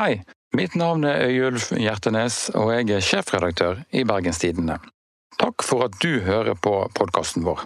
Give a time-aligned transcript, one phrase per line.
[0.00, 0.22] Hei,
[0.56, 4.78] mitt navn er Øyulf Hjertenes, og jeg er sjefredaktør i Bergenstidene.
[5.36, 7.60] Takk for at du hører på podkasten vår.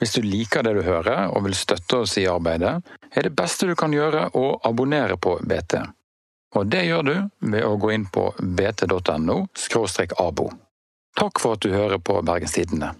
[0.00, 2.80] Hvis du liker det du hører og vil støtte oss i arbeidet,
[3.12, 5.76] er det beste du kan gjøre å abonnere på BT.
[6.56, 7.14] Og det gjør du
[7.52, 9.38] ved å gå inn på bt.no
[10.24, 10.50] abo.
[11.20, 12.94] Takk for at du hører på Bergenstidene.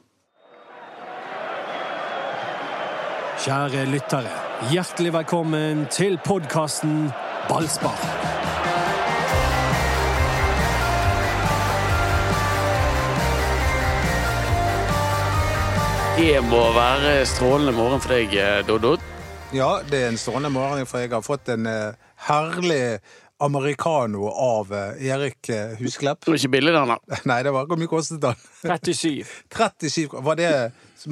[3.40, 7.06] Kjære lyttere, hjertelig velkommen til podkasten
[7.48, 8.35] Ballspar.
[16.16, 18.32] Det må være strålende morgen for deg,
[18.64, 18.94] Doddo.
[19.52, 22.96] Ja, det er en strålende morgen, for jeg har fått en eh, herlig
[23.44, 26.24] americano av eh, Erik eh, Husklepp.
[26.24, 26.96] Det var ikke billig, den, da.
[27.30, 28.40] Nei, det var hvor mye kostet den?
[28.64, 29.28] 37.
[29.52, 30.16] 37.
[30.24, 30.50] Var det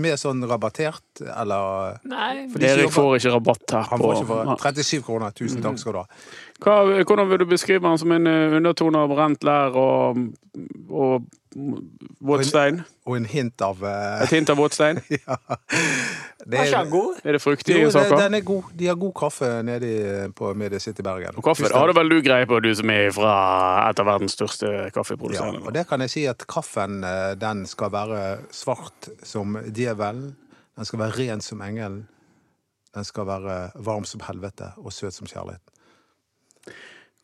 [0.00, 2.00] mer sånn rabattert, eller?
[2.08, 3.86] Nei, Erik får ikke rabatt her.
[3.92, 5.36] Han får ikke for 37 kroner.
[5.36, 6.08] Tusen takk skal du ha.
[6.62, 10.20] Hva, hvordan vil du beskrive han som en eh, undertone av brent lær og,
[10.86, 11.24] og
[12.22, 12.78] våtstein?
[13.04, 14.22] Og en hint av uh...
[14.22, 15.00] Et hint av våtstein?
[15.16, 15.38] ja.
[16.44, 17.18] Det er, ikke han god?
[17.24, 18.16] Er det Jo, fruktige det, saker?
[18.22, 18.70] den er god.
[18.78, 19.90] De har god kaffe nede
[20.38, 21.34] på Media City Bergen.
[21.36, 23.34] Og kaffe har det vel du greie på, du som er fra
[23.90, 24.72] et av verdens største
[25.34, 30.36] Ja, og det kan jeg si at kaffen eh, den skal være svart som djevelen.
[30.78, 32.04] Den skal være ren som engelen.
[32.94, 35.73] Den skal være varm som helvete og søt som kjærlighet.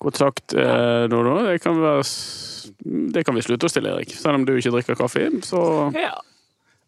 [0.01, 1.37] Godt sagt, eh, Dodo.
[1.47, 2.05] Det kan, være,
[3.13, 4.15] det kan vi slutte oss til, Erik.
[4.17, 5.27] Selv om du ikke drikker kaffe.
[5.45, 6.15] Så Ja.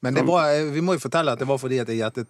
[0.02, 2.26] Men det var, vi må jo fortelle at det var fordi at jeg gjettet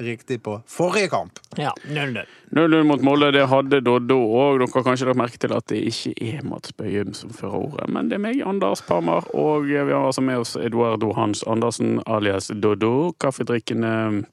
[0.00, 1.38] riktig på forrige kamp.
[1.58, 1.72] ja.
[1.84, 2.22] 0-0.
[2.50, 4.58] 0-0 mot Molde, det hadde Doddo òg.
[4.62, 7.88] Dere har kanskje lagt merke til at det ikke er Mats Bøyum som fører ordet,
[7.92, 12.00] men det er meg, Anders Parmar, og vi har altså med oss Eduardo Hans Andersen
[12.06, 14.24] alias Doddo, kaffedrikkende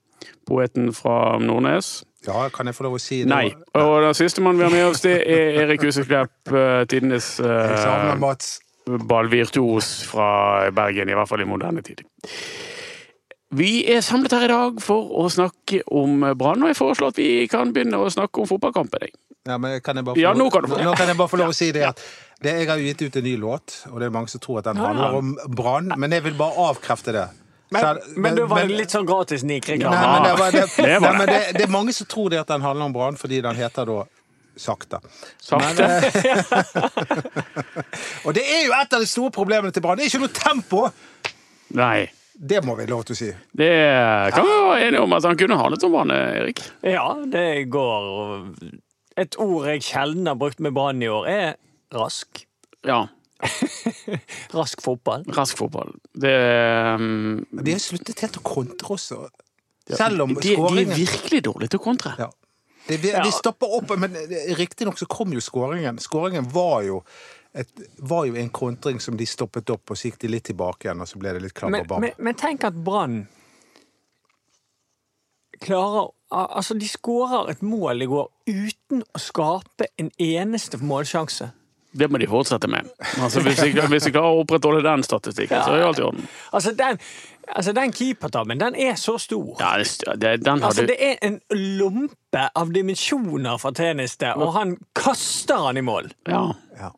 [0.47, 2.03] poeten fra Nordnes.
[2.27, 3.29] Ja, kan jeg få lov å si det?
[3.31, 3.53] Nei.
[3.79, 8.33] Og den siste mannen vi har med oss, det er Erik Huseklepp, eh, tidenes uh,
[9.07, 10.27] ballvirtuos fra
[10.75, 12.03] Bergen, i hvert fall i moderne tid.
[13.55, 17.21] Vi er samlet her i dag for å snakke om Brann, og jeg foreslår at
[17.21, 19.09] vi kan begynne å snakke om fotballkampen.
[19.47, 21.53] Ja, men kan jeg bare få, Ja, nå kan nå kan jeg bare få lov
[21.53, 22.01] å si det at
[22.43, 24.61] det, jeg har jo gitt ut en ny låt, og det er mange som tror
[24.61, 27.25] at den handler om Brann, men jeg vil bare avkrefte det.
[27.69, 29.59] Men, Selv- men da var men- litt sånn gratis men
[30.25, 32.85] det, det, Det nei, men det, det er mange som tror det at den handler
[32.89, 33.99] om Brann, fordi den heter da
[34.59, 34.97] Sakte.
[35.39, 35.85] Sakte.
[38.25, 39.95] Og det er jo et av de store problemene til Brann.
[39.99, 40.81] Det er ikke noe tempo!
[41.79, 42.09] Nei.
[42.39, 43.29] Det må vi lov til å si.
[43.59, 43.69] Det
[44.33, 46.61] kan vi være enige om at han kunne handlet om vann, Erik.
[46.87, 48.45] Ja, det går
[49.19, 51.49] Et ord jeg sjelden har brukt med Brann i år, er
[51.95, 52.45] rask.
[52.87, 53.01] Ja.
[54.57, 55.23] Rask fotball.
[55.35, 55.93] Rask fotball.
[56.13, 56.33] Det
[56.99, 59.21] um, de har sluttet helt å kontre også.
[59.89, 62.13] Selv om de, de er virkelig dårlige til å kontre.
[62.19, 62.29] Ja.
[62.89, 63.23] De, de, Ja.
[63.25, 64.15] de stopper opp, men
[64.57, 65.97] riktignok så kom jo skåringen.
[66.01, 66.99] Skåringen var jo,
[67.53, 67.69] et,
[68.01, 71.01] var jo en kontring som de stoppet opp, og så gikk de litt tilbake igjen,
[71.05, 72.05] og så ble det litt klabb Men, og bam.
[72.05, 73.23] men, men tenk at Brann
[75.63, 81.47] klarer Altså, de skårer et mål i går uten å skape en eneste målsjanse.
[81.91, 82.85] Det må de fortsette med.
[83.17, 86.05] Altså, hvis, de, hvis de klarer å opprettholde den statistikken, så er jo alt i
[86.05, 86.27] orden.
[86.53, 86.99] Altså, den,
[87.49, 89.55] altså, den keepertabben, den er så stor.
[89.59, 90.93] Ja, det, det, den Altså, du...
[90.93, 91.39] det er en
[91.79, 96.13] lompe av dimensjoner fra tjeneste, og han kaster han i mål.
[96.29, 96.45] ja.
[96.79, 96.93] Ja.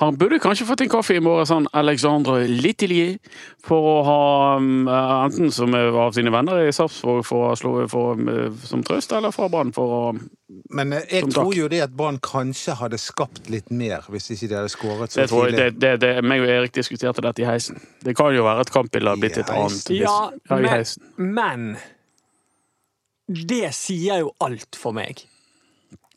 [0.00, 3.20] Han burde kanskje fått en kaffe i morgen, sånn Alexandre Littelier,
[3.62, 4.22] for å ha
[4.58, 9.14] um, enten som av sine venner i Sarpsborg for å slå for, um, som trøst,
[9.14, 10.00] eller fra Brann for å
[10.74, 11.58] Men eh, jeg tror takk.
[11.60, 15.22] jo det at Brann kanskje hadde skapt litt mer hvis ikke de hadde skåret så
[15.22, 15.78] det tror jeg, tidlig.
[15.78, 17.78] det, det, det, meg og Erik diskuterte dette i heisen.
[18.02, 19.92] Det kan jo være at kampbildet har blitt et annet.
[19.94, 21.06] Ja, ja, i men, heisen.
[21.16, 21.68] men
[23.28, 25.22] det sier jo alt for meg.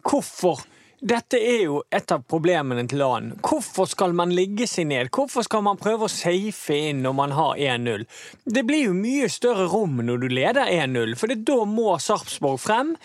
[0.08, 0.66] Hvorfor?
[0.98, 3.28] Dette er jo et av problemene til LAN.
[3.46, 5.12] Hvorfor skal man ligge seg ned?
[5.14, 8.08] Hvorfor skal man prøve å safe inn når man har 1-0?
[8.50, 12.96] Det blir jo mye større rom når du leder 1-0, for da må Sarpsborg frem.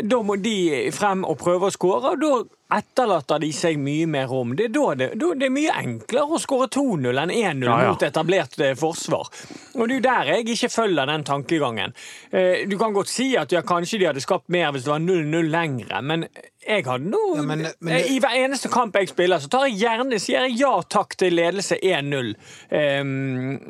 [0.00, 4.26] Da må de frem og prøve å skåre, og da etterlater de seg mye mer
[4.26, 4.56] rom.
[4.58, 7.76] Det er, da det, da det er mye enklere å skåre 2-0 enn 1-0 Ja,
[7.84, 7.92] ja.
[7.92, 9.30] mot etablert eh, forsvar.
[9.76, 11.94] Og det er jo der jeg ikke følger den tankegangen.
[12.32, 14.98] Eh, Du kan godt si at ja, kanskje de hadde skapt mer hvis det var
[15.04, 16.26] 0-0 lengre, men
[16.66, 19.48] jeg hadde nå Ja, men- men eh, det- I hver eneste kamp jeg spiller, så
[19.48, 22.34] tar jeg gjerne sier jeg ja takk til ledelse 1-0
[22.70, 23.00] eh,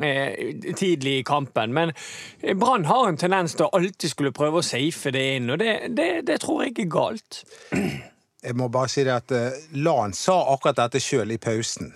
[0.09, 1.73] eh, tidlig i kampen.
[1.77, 1.93] Men
[2.43, 5.59] eh, Brann har en tendens til å alltid skulle prøve å safe det inn, og
[5.61, 7.43] det, det, det tror jeg er galt.
[8.45, 11.93] Jeg må bare si det at eh, Lan sa akkurat dette sjøl i pausen.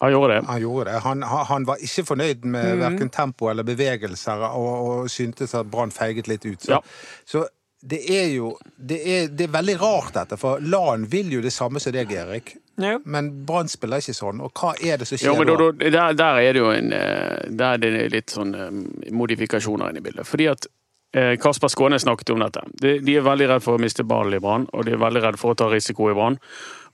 [0.00, 0.44] Han gjorde det.
[0.48, 1.00] Han gjorde det.
[1.04, 2.80] Han, han var ikke fornøyd med Mhm.
[2.80, 6.60] verken tempo eller bevegelser, og, og syntes at Brann feiget litt ut.
[6.62, 6.80] Så, Ja.
[7.26, 7.46] så
[7.82, 10.36] det er jo det er, det er veldig rart, dette.
[10.40, 12.56] For LAN vil jo det samme som deg, Erik.
[12.80, 12.98] Ja.
[13.04, 14.40] Men Brann spiller ikke sånn.
[14.40, 15.90] Og hva er det som skjer men da, da?
[15.90, 18.70] der, der er det jo en eh, Der er det litt sånn eh,
[19.12, 20.26] modifikasjoner inne i bildet.
[20.28, 20.66] Fordi at
[21.12, 22.60] Kasper Skåne snakket om dette.
[22.78, 25.22] De, de er veldig redd for å miste ballen i Brann, og de er veldig
[25.24, 26.36] redd for å ta risiko i Brann.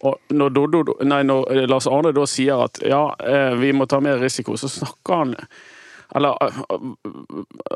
[0.04, 4.00] Når, Dodo, nei, når eh, Lars Arne da sier at ja, eh, vi må ta
[4.04, 5.36] mer risiko, så snakker han
[6.14, 6.58] Eller eh,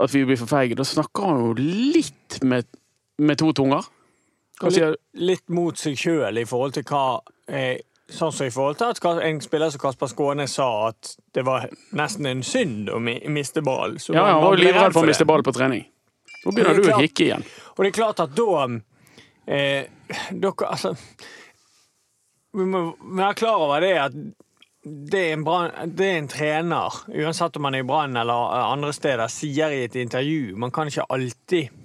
[0.05, 0.77] at vi blir for feige.
[0.79, 2.69] Da snakker han jo litt med,
[3.19, 3.89] med to tunger.
[4.61, 7.05] Litt, litt mot seg sjøl i forhold til hva
[7.49, 7.79] eh,
[8.11, 11.69] Sånn som i forhold til at en spiller som Kasper Skåne sa at det var
[11.95, 14.01] nesten en synd å miste ball.
[14.03, 15.85] Så ja, han var jo livredd redd for å miste ball på trening.
[16.45, 17.47] Nå begynner du klart, å hikke igjen.
[17.75, 18.53] Og det er klart at da
[19.47, 19.91] eh,
[20.31, 20.95] Dere, altså
[22.57, 24.17] Vi må være klar over det at
[24.81, 29.29] det en brand, det en trener, uansett om man er i Brann eller andre steder,
[29.29, 31.80] sier i et intervju Man kan ikke alltid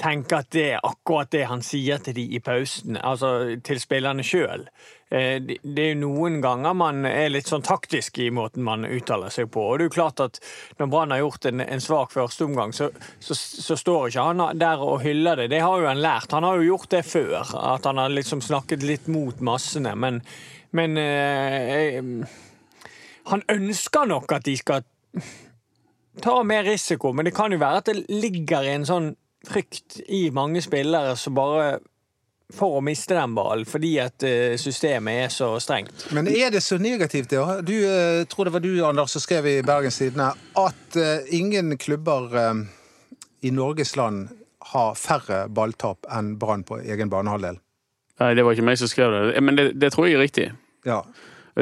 [0.00, 4.24] tenke at det er akkurat det han sier til de i pausen, altså til spillerne
[4.26, 4.68] sjøl.
[5.08, 9.32] Det det er jo noen ganger man er litt sånn taktisk i måten man uttaler
[9.32, 9.62] seg på.
[9.64, 10.40] Og det er jo klart at
[10.80, 12.90] når Brann har gjort en, en svak førsteomgang, så,
[13.20, 15.48] så, så står ikke han der og hyller det.
[15.54, 16.34] Det har jo han lært.
[16.36, 19.94] Han har jo gjort det før, at han har liksom snakket litt mot massene.
[19.96, 20.20] Men,
[20.76, 22.02] men eh,
[23.32, 24.84] han ønsker nok at de skal
[26.22, 29.12] ta mer risiko, men det kan jo være at det ligger i en sånn
[29.46, 31.78] frykt i mange spillere som bare
[32.54, 36.06] for å miste den ballen, fordi at eh, systemet er så strengt.
[36.16, 37.42] Men er det så negativt, det?
[37.68, 41.76] Du eh, tror det var du, Anders, som skrev i Bergens Tidende at eh, ingen
[41.76, 42.32] klubber
[43.44, 44.30] i Norges land
[44.72, 47.60] har færre balltap enn Brann på egen banehalvdel.
[48.18, 49.42] Nei, det var ikke meg som skrev det.
[49.44, 50.48] Men det, det tror jeg er riktig.
[50.88, 51.02] Ja.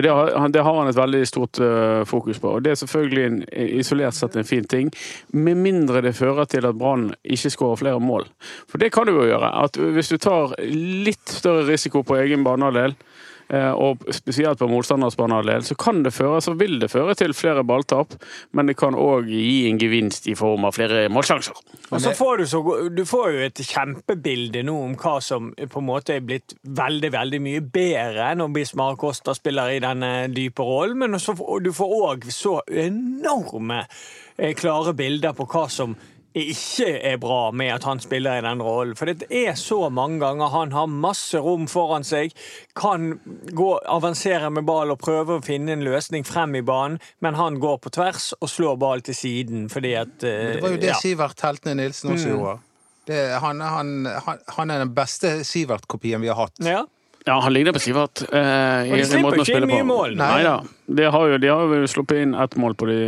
[0.02, 2.50] Det har, det har han et veldig stort eh, fokus på.
[2.56, 3.38] og Det er selvfølgelig en,
[3.80, 4.90] isolert sett en fin ting,
[5.32, 8.28] med mindre det fører til at Brann ikke skårer flere mål.
[8.68, 9.52] For det kan du jo gjøre.
[9.64, 13.15] at Hvis du tar litt større risiko på egen banehalvdel, eh,
[13.54, 17.62] og spesielt på motstanders banehalvdel, så kan det føre, så vil det føre til flere
[17.64, 18.16] balltap,
[18.50, 21.54] men det kan òg gi en gevinst i form av flere målsjanser.
[21.90, 25.82] Og så får du, så, du får jo et kjempebilde nå om hva som på
[25.82, 30.66] en måte er blitt veldig veldig mye bedre når Bismar Costa spiller i denne dype
[30.66, 35.96] rollen, men også, du får òg så enorme eh, klare bilder på hva som
[36.36, 38.96] ikke er bra med at han spiller i den rollen.
[38.98, 42.34] For det er så mange ganger han har masse rom foran seg,
[42.76, 43.14] kan
[43.56, 47.60] gå, avansere med ball og prøve å finne en løsning frem i banen, men han
[47.62, 50.92] går på tvers og slår ball til siden fordi at uh, Det var jo det
[50.92, 50.98] ja.
[51.00, 52.58] Sivert Heltene Nilsen også gjorde.
[53.06, 53.96] Det, han, han,
[54.26, 56.58] han, han er den beste Sivert-kopien vi har hatt.
[56.64, 56.84] Ja.
[57.26, 58.22] Ja, han ligner på Sivert.
[58.22, 60.12] Eh, Og de slipper ikke inn mye mål.
[60.18, 60.60] Nei da.
[60.86, 62.98] De har jo, de har jo sluppet inn ett mål på de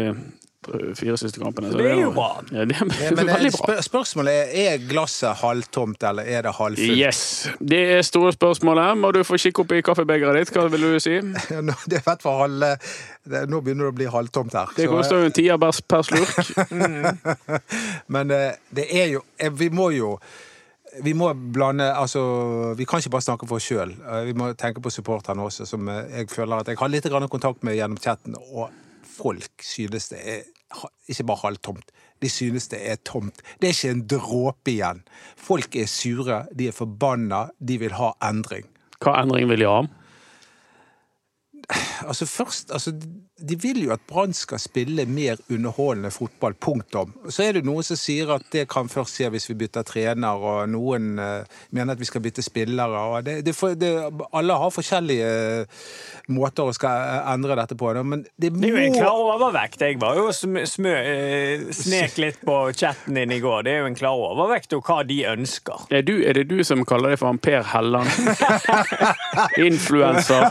[0.98, 1.70] fire siste kampene.
[1.72, 2.28] så Det er jo bra.
[2.52, 3.60] Ja, det er Ja, Men eh, veldig bra.
[3.66, 6.98] spør, spørsmålet er er glasset halvtomt, eller er det halvfullt?
[6.98, 7.48] Yes.
[7.60, 8.96] Det er store spørsmålet.
[8.98, 10.52] Må du få kikke opp i kaffebegeret ditt.
[10.54, 11.16] Hva vil du si?
[11.68, 12.66] Nå- Det er fett for halv...
[13.28, 14.74] det, Nå begynner det å bli halvtomt her.
[14.76, 16.36] Det koster jo en tier per per slurk.
[18.14, 20.18] Men eh, det er jo eh, Vi må jo
[21.04, 22.20] vi må blande altså,
[22.74, 23.92] Vi kan ikke bare snakke for oss sjøl.
[24.26, 27.62] Vi må tenke på supporterne også, som eh, jeg føler at jeg har litt kontakt
[27.62, 28.34] med gjennom chatten.
[28.50, 28.70] Og
[29.18, 30.40] folk synes det er
[31.08, 31.92] ikke bare halvtomt.
[32.22, 33.42] De synes det er tomt.
[33.60, 35.02] Det er ikke en dråpe igjen.
[35.38, 38.66] Folk er sure, de er forbanna, de vil ha endring.
[38.98, 39.80] Hva endring vil de ha?
[42.08, 42.94] Altså først, altså,
[43.38, 46.54] De vil jo at Brann skal spille mer underholdende fotball.
[46.58, 47.12] Punktum.
[47.30, 50.42] Så er det noen som sier at det kan først skje hvis vi bytter trener,
[50.42, 53.02] og noen eh, mener at vi skal bytte spillere.
[53.12, 53.92] og det, det, det,
[54.32, 55.84] Alle har forskjellige eh,
[56.34, 57.92] måter å skal eh, endre dette på.
[58.02, 59.86] Men det må Det er jo en klar overvekt.
[59.86, 60.94] Jeg var jo sm smø,
[61.74, 63.62] snek litt på chatten din i går.
[63.68, 65.86] Det er jo en klar overvekt og hva de ønsker.
[65.94, 68.10] Er, du, er det du som kaller deg for han Per Helland?
[69.68, 70.50] Influenser.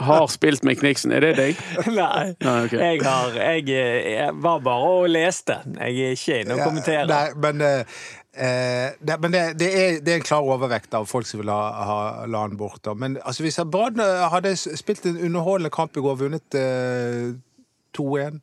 [0.00, 1.14] Har spilt med Kniksen.
[1.14, 1.59] Er det deg?
[2.00, 2.34] Nei.
[2.40, 2.78] Nei, okay.
[2.80, 5.58] Jeg, har, jeg, eh, jeg var bare og leste.
[5.76, 7.06] Jeg er ikke inne og kommenterer.
[7.10, 7.98] Nei, men eh,
[8.34, 11.52] eh, det, men det, det, er, det er en klar overvekt av folk som vil
[11.52, 11.98] ha, ha
[12.30, 12.82] LAN bort.
[12.86, 12.94] da.
[12.94, 17.34] Men altså, hvis Brann eh, hadde spilt en underholdende kamp i går, vunnet eh,
[17.98, 18.40] 2-1,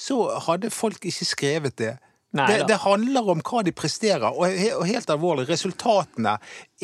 [0.00, 1.94] så hadde folk ikke skrevet det.
[2.36, 6.36] Nei det, det handler om hva de presterer, og, he- og helt alvorlig, resultatene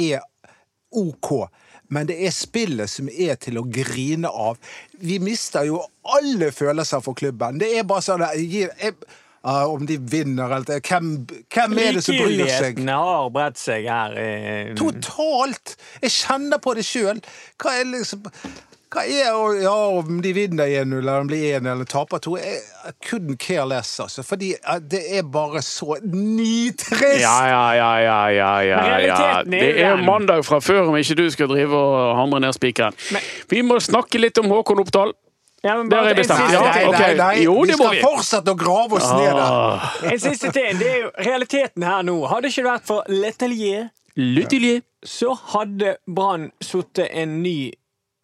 [0.03, 0.25] er
[0.97, 1.31] OK.
[1.89, 4.59] Men det er spillet som er til å grine av.
[4.99, 5.83] Vi mister jo
[6.17, 7.61] alle følelser for klubben.
[7.63, 8.99] Det er bare sånn jeg, jeg,
[9.47, 11.21] Uh, Om de vinner eller hvem,
[11.55, 12.81] hvem er det som bryr seg?
[12.81, 14.17] Likegyldigheten har bredt seg her.
[14.19, 15.77] eh, Totalt!
[16.03, 17.21] Jeg kjenner på det sjøl.
[17.63, 18.25] Hva er liksom
[18.97, 22.37] Hva er Ja, om de vinner 1-0 eller om de blir 1 eller taper 2
[22.41, 24.23] Jeg I couldn't care less, altså.
[24.25, 24.55] Fordi
[24.89, 27.21] det er bare så nitrist!
[27.21, 29.43] Ja, ja, ja, ja, ja, ja, ja.
[29.45, 32.95] Det er mandag fra før om ikke du skal drive og hamre ned spikeren.
[33.51, 35.13] Vi må snakke litt om Håkon Oppdal.
[35.67, 36.53] Ja, men Det har jeg bestemt.
[36.53, 37.33] Ja, Nei, nei, nei.
[37.43, 38.03] Jo, vi skal vi.
[38.05, 39.41] fortsette å grave oss ned der.
[39.43, 39.97] Ah.
[40.13, 40.79] En siste ting.
[40.79, 42.21] Det er jo realiteten her nå.
[42.31, 44.77] Hadde ikke det vært for Letelier, Lyttelig.
[45.05, 47.73] så hadde Brann sittet en ny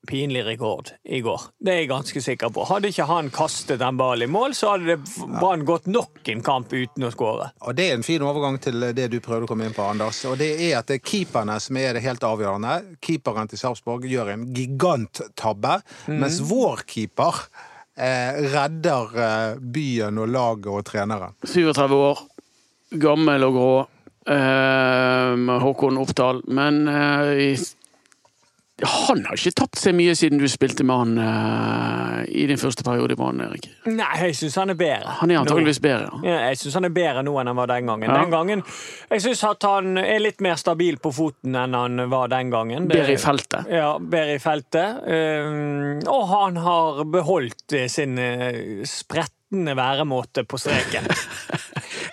[0.09, 1.41] pinlig rekord i går.
[1.63, 2.65] Det er jeg ganske sikker på.
[2.67, 6.43] Hadde ikke han kastet den ballen i mål, så hadde det Brann gått nok en
[6.43, 7.51] kamp uten å skåre.
[7.63, 10.25] Og Det er en fin overgang til det du prøvde å komme inn på, Anders.
[10.27, 12.97] Og det er at det er keeperne som er det helt avgjørende.
[13.01, 15.79] Keeperen til Sarpsborg gjør en giganttabbe,
[16.11, 17.39] mens vår keeper
[17.95, 21.39] eh, redder eh, byen og laget og treneren.
[21.47, 22.25] 37 år,
[23.03, 23.73] gammel og grå.
[24.33, 26.43] Eh, Håkon Oppdal.
[26.49, 27.69] Men eh, i-
[28.89, 32.85] han har ikke tapt seg mye siden du spilte med han uh, i din første
[32.87, 33.69] periode i Brann, Erik.
[33.87, 35.17] Nei, jeg syns han er bedre.
[35.21, 36.23] Han er antageligvis bedre.
[36.27, 36.39] ja.
[36.49, 38.09] Jeg syns han er bedre nå enn han var den gangen.
[38.11, 38.19] Ja.
[38.23, 38.65] Den gangen
[39.11, 42.89] Jeg syns at han er litt mer stabil på foten enn han var den gangen.
[42.91, 43.69] Bedre i feltet.
[43.71, 45.03] Ja, bedre i feltet.
[45.07, 51.09] Um, og han har beholdt eh, sin eh, sprettende væremåte på streken.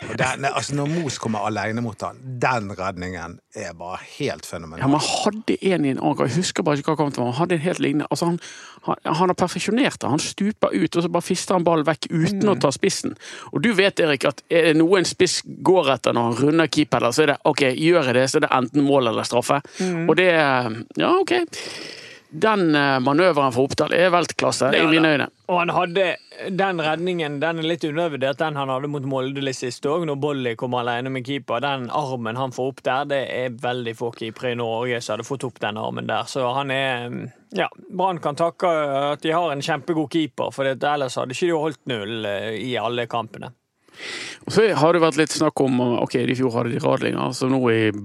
[0.10, 4.82] Og den, altså Når Mos kommer alene mot han, den redningen er bare helt fenomenal.
[4.82, 7.38] Ja, men hadde en i en annen Jeg husker bare ikke hva kom til Han
[7.38, 8.40] hadde en helt lignende altså han,
[8.88, 10.10] han, han har perfeksjonert det.
[10.10, 13.16] Han stuper ut, og så bare fister han ballen vekk uten å ta spissen.
[13.54, 16.72] Og du vet, Erik, at er det noe en spiss går etter når han runder
[16.72, 19.62] keeper, så er det OK, gjør jeg det, så er det enten mål eller straffe.
[20.08, 21.34] Og det Ja, OK.
[22.30, 25.28] Den eh, manøveren for Oppdal er veltklasse i mine øyne.
[25.50, 26.04] Og han hadde
[26.54, 30.20] den redningen, den er litt undervurdert, den han hadde mot Molde litt sist òg, når
[30.22, 31.64] Bolly kom alene med keeper.
[31.66, 35.26] Den armen han får opp der, det er veldig få keepere i Norge som hadde
[35.26, 36.30] fått opp den armen der.
[36.30, 37.10] Så han er
[37.58, 38.70] Ja, Brann kan takke
[39.16, 42.76] at de har en kjempegod keeper, for ellers hadde ikke de holdt null eh, i
[42.78, 43.56] alle kampene.
[44.46, 47.50] Og så har det vært litt snakk om Ok, i fjor hadde de Radlinger, som
[47.52, 47.96] nå er i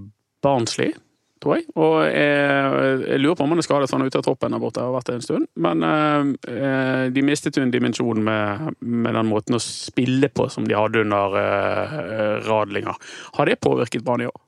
[0.43, 0.97] Barnsley,
[1.45, 1.67] tror jeg.
[1.77, 4.57] Og jeg, jeg lurer på om han er skadet, for han er ute av troppen
[4.57, 4.83] der borte.
[4.83, 5.49] har vært det en stund.
[5.67, 10.67] Men eh, de mistet jo en dimensjon med, med den måten å spille på som
[10.69, 12.97] de hadde under eh, Radlinger.
[13.39, 14.41] Har det påvirket banen i år?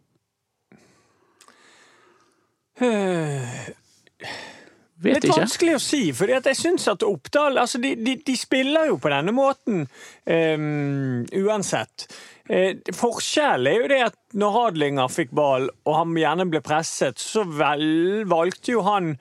[4.96, 8.36] Vet Litt er vanskelig å si, for jeg syns at Oppdal altså de, de, de
[8.36, 12.06] spiller jo på denne måten um, uansett.
[12.48, 17.18] Eh, forskjellen er jo det at når Hadlinger fikk ball, og han gjerne ble presset,
[17.18, 19.16] så vel, valgte jo han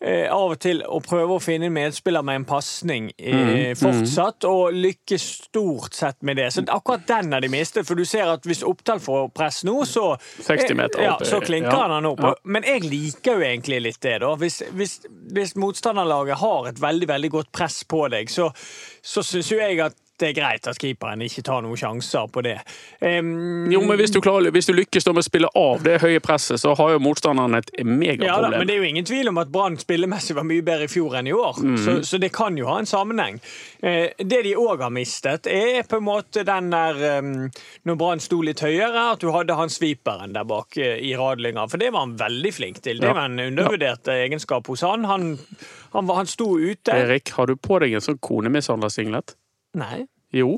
[0.00, 4.46] eh, av og til å prøve å finne en medspiller med en pasning eh, fortsatt,
[4.50, 6.50] og lykkes stort sett med det.
[6.54, 9.76] Så akkurat den har de mistet, for du ser at hvis Oppdal får press nå,
[9.86, 11.82] så 60 meter ja, så klinker ja.
[11.84, 12.24] han han opp.
[12.26, 12.34] Ja.
[12.42, 14.34] Men jeg liker jo egentlig litt det, da.
[14.40, 14.98] Hvis, hvis,
[15.34, 18.50] hvis motstanderlaget har et veldig veldig godt press på deg, så,
[19.04, 22.42] så syns jo jeg at det er greit at keeperen ikke tar noen sjanser på
[22.46, 22.58] det.
[23.00, 26.20] Um, Jo, men hvis du, klarer, hvis du lykkes med å spille av det høye
[26.22, 28.28] presset, så har jo motstanderen et megaproblem.
[28.28, 30.86] ja, da, men det er jo ingen tvil om at Brann spillemessig var mye bedre
[30.86, 31.58] i fjor enn i år.
[31.58, 31.76] mm.
[31.84, 33.40] Så, så det kan jo ha en sammenheng.
[33.82, 37.34] Uh, det de òg har mistet, er på en måte den der um,
[37.84, 41.66] Når Brann sto litt høyere, at du hadde han sviperen der bak uh, i radlinga,
[41.72, 43.02] For det var han veldig flink til.
[43.02, 45.08] Det var en undervurdert egenskap hos han.
[45.10, 45.32] Han,
[45.92, 46.94] han, han sto ute.
[46.94, 49.34] Erik, har du på deg en sånn konemishandler-singlet?
[49.74, 50.04] Nei.
[50.34, 50.56] Jo.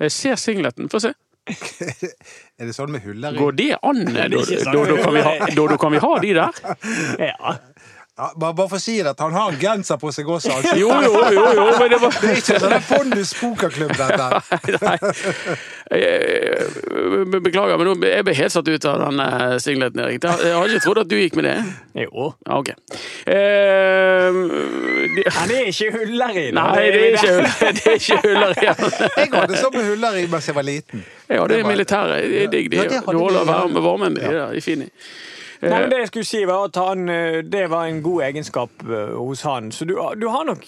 [0.00, 0.88] Jeg ser singleten.
[0.92, 1.12] Få se.
[2.60, 3.40] Er det sånn med huller i?
[3.40, 4.04] Går det an?
[4.14, 4.92] Da, ikke da, sånn.
[4.92, 6.60] da, kan vi ha, da, da kan vi ha de der?
[7.32, 7.54] Ja.
[8.18, 10.50] Ja, bare, bare for å si det, at han har en genser på seg også.
[10.52, 10.74] Altså.
[10.82, 14.26] Jo, jo, jo, jo men det var Det er ikke sånn en Pondus pokerklubb, dette.
[14.84, 14.96] Nei.
[15.96, 20.20] Jeg- Beklager, men nå- jeg ble helt satt ut av den eh, singleten, Erik.
[20.44, 21.56] Jeg har ikke trodd at du gikk med det.
[22.04, 22.28] Jo.
[22.46, 22.68] Ja, Ok.
[23.32, 24.38] Eh,
[25.16, 26.60] de, det er ikke huller i den.
[26.60, 27.34] nei, det er ikke,
[27.80, 28.86] det er ikke huller igjen.
[29.16, 31.04] Jeg hadde sånne huller i mens jeg var liten.
[31.32, 32.28] Ja, det er militæret.
[32.28, 32.70] Det er digg.
[32.72, 32.82] de.
[32.84, 33.60] Ja, det holder ja.
[33.88, 34.32] varmen med de.
[34.36, 34.90] De er fine.
[35.62, 38.82] Nei, men det jeg skulle si var at han, eh, Det var en god egenskap
[38.82, 39.70] eh, hos han.
[39.72, 40.66] Så du, du har nok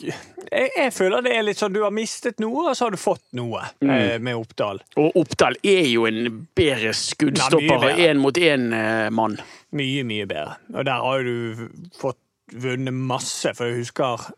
[0.55, 3.01] jeg, jeg føler det er litt sånn du har mistet noe, og så har du
[3.01, 4.23] fått noe mm.
[4.23, 4.83] med Oppdal.
[5.01, 9.39] Og Oppdal er jo en bedre Ja, skuddstopper mye én mot én-mann.
[9.75, 10.59] Mye, mye bedre.
[10.75, 11.67] Og der har du
[11.99, 12.21] fått
[12.55, 14.29] vunnet masse, for jeg husker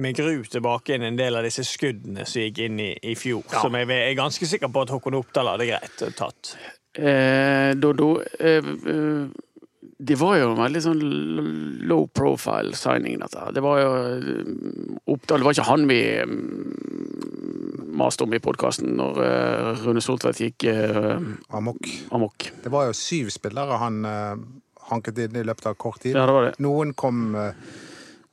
[0.00, 3.44] med gru tilbake inn en del av disse skuddene som gikk inn i, i fjor.
[3.52, 6.56] Som jeg er ganske sikker på at Håkon Oppdal hadde greit tatt.
[6.96, 9.26] Eh, Dodo, eh, eh,
[9.98, 10.98] det var jo en veldig sånn
[11.88, 13.46] low profile signing, dette.
[13.56, 14.50] Det var jo eh,
[15.08, 20.42] Oppdal Det var ikke han vi mm, maste om i podkasten når eh, Rune Soltvedt
[20.42, 21.16] gikk uh,
[21.56, 21.88] Amok.
[22.12, 22.50] amok.
[22.62, 24.34] Det var jo syv spillere han uh,
[24.90, 26.12] hanket inn i løpet av kort tid.
[26.16, 26.54] Ja, det var det.
[26.60, 27.54] Noen kom uh,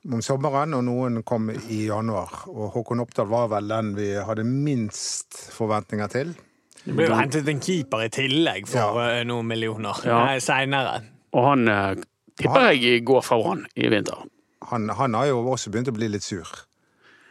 [0.04, 2.42] om sommeren, og noen kom i januar.
[2.52, 6.36] Og Håkon Oppdal var vel den vi hadde minst forventninger til.
[6.84, 9.24] Det ble jo hentet en keeper i tillegg for Ja.
[9.24, 10.20] noen millioner Ja.
[10.44, 11.00] Seinere.
[11.34, 12.04] Og han eh,
[12.38, 14.22] tipper jeg går fra Brann i vinter.
[14.70, 16.48] Han, han har jo også begynt å bli litt sur.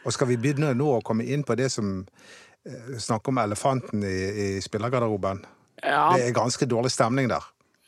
[0.03, 1.95] Og skal vi begynne nå å komme inn på det som
[2.67, 5.41] eh, Snakke om elefanten i, i spillergarderoben?
[5.83, 7.43] Ja, Det er ganske dårlig stemning der.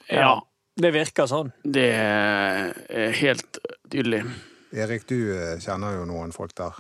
[0.10, 0.34] ja,
[0.75, 1.51] Det virker sånn.
[1.63, 3.60] det er helt
[3.91, 4.24] tydelig.
[4.75, 6.75] Erik, du eh, kjenner jo noen folk der.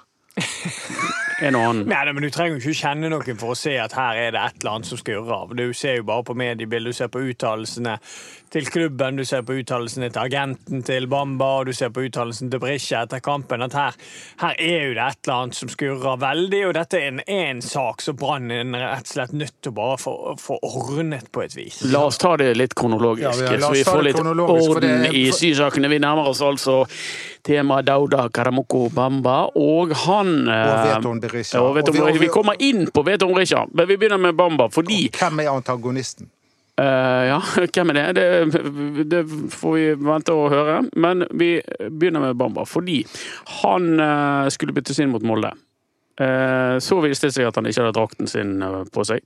[1.45, 1.85] En og annen.
[1.91, 4.33] Nei, nei, men Du trenger jo ikke kjenne noen for å se at her er
[4.35, 5.53] det et eller annet som skurrer.
[5.55, 7.97] Du ser jo bare på mediebildet, du ser på uttalelsene
[8.53, 12.49] til klubben, du ser på uttalelsene til agenten til Bamba, og du ser på uttalelsen
[12.51, 13.95] til Brisja etter kampen, at her,
[14.41, 17.61] her er jo det et eller annet som skurrer veldig, og dette er en, en
[17.65, 21.43] sak som Brann er rett og slett nødt til å bare få, få ordnet på
[21.43, 21.81] et vis.
[21.91, 25.25] La oss ta det litt kronologisk, Ja, vi- så vi får litt orden er- i
[25.35, 25.89] sysakene.
[25.89, 26.85] Vi nærmer oss altså
[27.45, 31.59] tema Dauda Karamoko Bamba, og han Og eh, Veton Berisha.
[31.59, 35.51] ja, Vi kommer inn på Veton Berisha, men vi begynner med Bamba fordi Hvem er
[35.51, 36.29] antagonisten?
[36.81, 37.37] Eh, ja,
[37.73, 38.13] hvem er det?
[38.13, 39.03] det?
[39.09, 40.81] Det får vi vente og høre.
[40.95, 41.57] Men vi
[41.89, 43.03] begynner med Bamba, fordi
[43.61, 45.53] han uh, skulle byttes inn mot Molde.
[46.19, 48.57] Uh, så viste det seg at han ikke hadde drakten sin
[48.91, 49.23] på seg.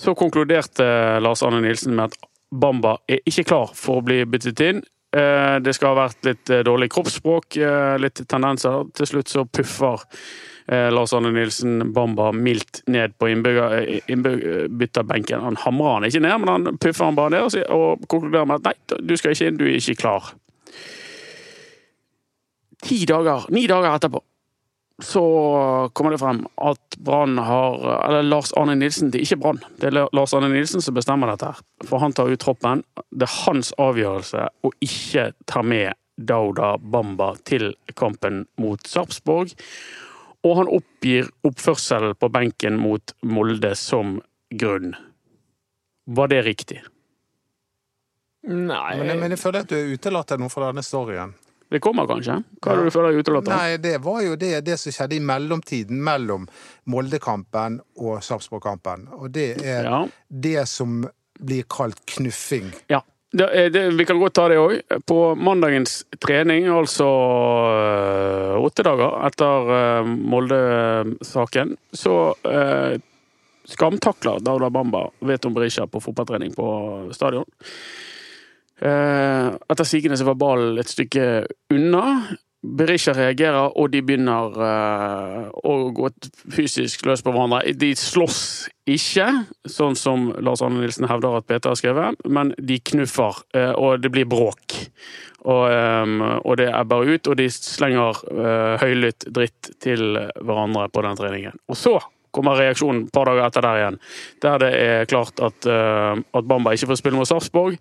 [0.00, 0.86] Så konkluderte
[1.20, 4.80] Lars Arne Nilsen med at Bamba er ikke klar for å bli byttet inn.
[5.10, 7.56] Det skal ha vært litt dårlig kroppsspråk,
[7.98, 8.84] litt tendenser.
[8.94, 10.02] Til slutt så puffer
[10.70, 15.42] Lars Arne Nilsen Bamba mildt ned på eh, innbytterbenken.
[15.42, 18.60] Han hamrer han ikke ned, men han puffer han bare ned og, og konkluderer med
[18.60, 20.32] at nei, du skal ikke inn, du er ikke klar.
[22.86, 24.22] Ti dager, ni dager etterpå
[25.02, 25.22] så
[25.92, 29.62] kommer det frem at Brann har Eller Lars Arne Nilsen, det er ikke Brann.
[29.80, 31.46] Det er Lars Arne Nilsen som bestemmer dette.
[31.46, 31.88] her.
[31.88, 32.82] For han tar ut troppen.
[33.10, 39.54] Det er hans avgjørelse å ikke ta med Dauda Bamba til kampen mot Sarpsborg.
[40.46, 44.16] Og han oppgir oppførselen på benken mot Molde som
[44.50, 44.94] grunn.
[46.10, 46.80] Var det riktig?
[48.48, 51.34] Nei, Men, men jeg føler at du utelater noe fra denne storyen.
[51.70, 52.38] Det kommer kanskje?
[52.64, 53.50] Hva er det du føler er utelatt?
[53.52, 56.48] Nei, det var jo det, det som skjedde i mellomtiden mellom
[56.90, 59.04] Moldekampen og Sarpsborg-kampen.
[59.20, 60.00] Og det er Ja.
[60.28, 61.04] det som
[61.38, 62.72] blir kalt knuffing.
[62.90, 63.02] Ja.
[63.30, 64.80] Det, er- det, vi kan godt ta det òg.
[65.06, 72.16] På mandagens trening, altså øh, åtte dager etter øh, Molde-saken, så
[72.46, 72.98] øh,
[73.70, 76.66] skamtakler Dauda Bamba Veton Berisha på fotballtrening på
[77.14, 77.46] stadion.
[78.82, 82.04] Eh, etter sigende var ballen et stykke unna.
[82.60, 86.10] Berisha reagerer, og de begynner uh, å gå
[86.52, 87.72] fysisk løs på hverandre.
[87.72, 88.42] De slåss
[88.90, 89.28] ikke,
[89.64, 94.04] sånn som Lars Arne Nilsen hevder at Peter har skrevet, men de knuffer, uh, og
[94.04, 94.76] det blir bråk.
[95.40, 101.04] Og, um, og det ebber ut, og de slenger uh, høylytt dritt til hverandre på
[101.06, 101.56] den treningen.
[101.72, 101.94] Og så
[102.30, 103.96] kommer reaksjonen et par dager etter der igjen,
[104.44, 107.80] der det er klart at, at Bamba ikke får spille mot Sarpsborg,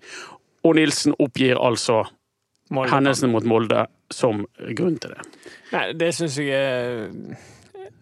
[0.65, 1.99] og Nilsen oppgir altså
[2.69, 4.43] Molde- hendelsene mot Molde som
[4.77, 5.23] grunn til det.
[5.73, 7.10] Nei, det syns jeg er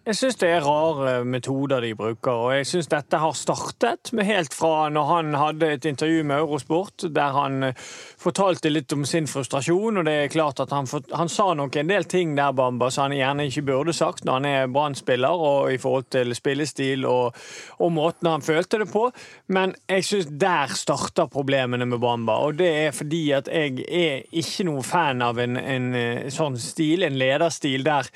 [0.08, 4.24] Jeg syns det er rare metoder de bruker, og jeg syns dette har startet med
[4.24, 7.82] helt fra når han hadde et intervju med Eurosport, der han eh,
[8.16, 11.92] fortalte litt om sin frustrasjon, og det er klart at han, han sa nok en
[11.92, 15.74] del ting der, Bamba, som han gjerne ikke burde sagt når han er Brann-spiller, og
[15.74, 17.36] i forhold til spillestil og,
[17.76, 19.10] og måten han følte det på,
[19.52, 24.24] men jeg syns der starter problemene med Bamba, og det er fordi at jeg er
[24.32, 28.08] ikke noen fan av en, en eh, sånn stil, en lederstil der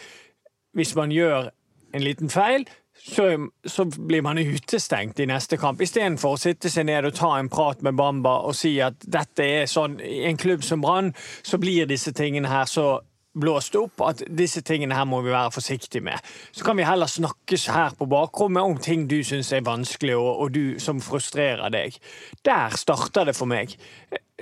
[0.72, 1.52] hvis man gjør
[1.92, 2.66] en liten feil,
[3.02, 5.80] så, så blir man utestengt i neste kamp.
[5.82, 9.46] Istedenfor å sitte seg ned og ta en prat med Bamba og si at dette
[9.46, 11.10] er sånn I en klubb som Brann,
[11.42, 13.00] så blir disse tingene her så
[13.32, 16.20] blåst opp at disse tingene her må vi være forsiktige med.
[16.52, 20.32] Så kan vi heller snakkes her på bakrommet om ting du syns er vanskelig, og,
[20.44, 21.96] og du som frustrerer deg.
[22.44, 23.72] Der starter det for meg.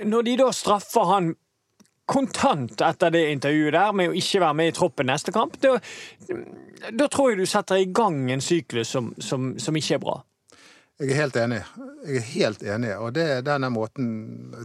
[0.03, 1.33] Når de da straffer han
[2.09, 5.77] kontant etter det intervjuet der med å ikke være med i troppen neste kamp, da,
[6.91, 10.19] da tror jeg du setter i gang en syklus som, som, som ikke er bra.
[11.01, 11.61] Jeg er helt enig.
[12.05, 14.09] Jeg er helt enig, og det denne måten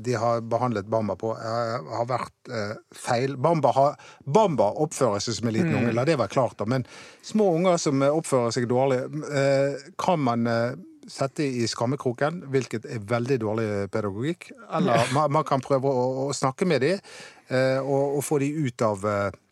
[0.04, 3.38] de har behandlet Bamba på, har vært eh, feil.
[3.40, 3.94] Bamba, har,
[4.24, 6.66] Bamba oppfører seg som en liten unge, la det være klart, da.
[6.68, 6.84] Men
[7.24, 9.00] små unger som eh, oppfører seg dårlig,
[9.32, 10.76] eh, kan man eh,
[11.08, 14.50] sette i skammekroken, hvilket er veldig dårlig pedagogikk.
[14.78, 17.02] Eller man, man kan prøve å, å snakke med dem,
[17.48, 19.42] eh, og, og få dem ut av eh,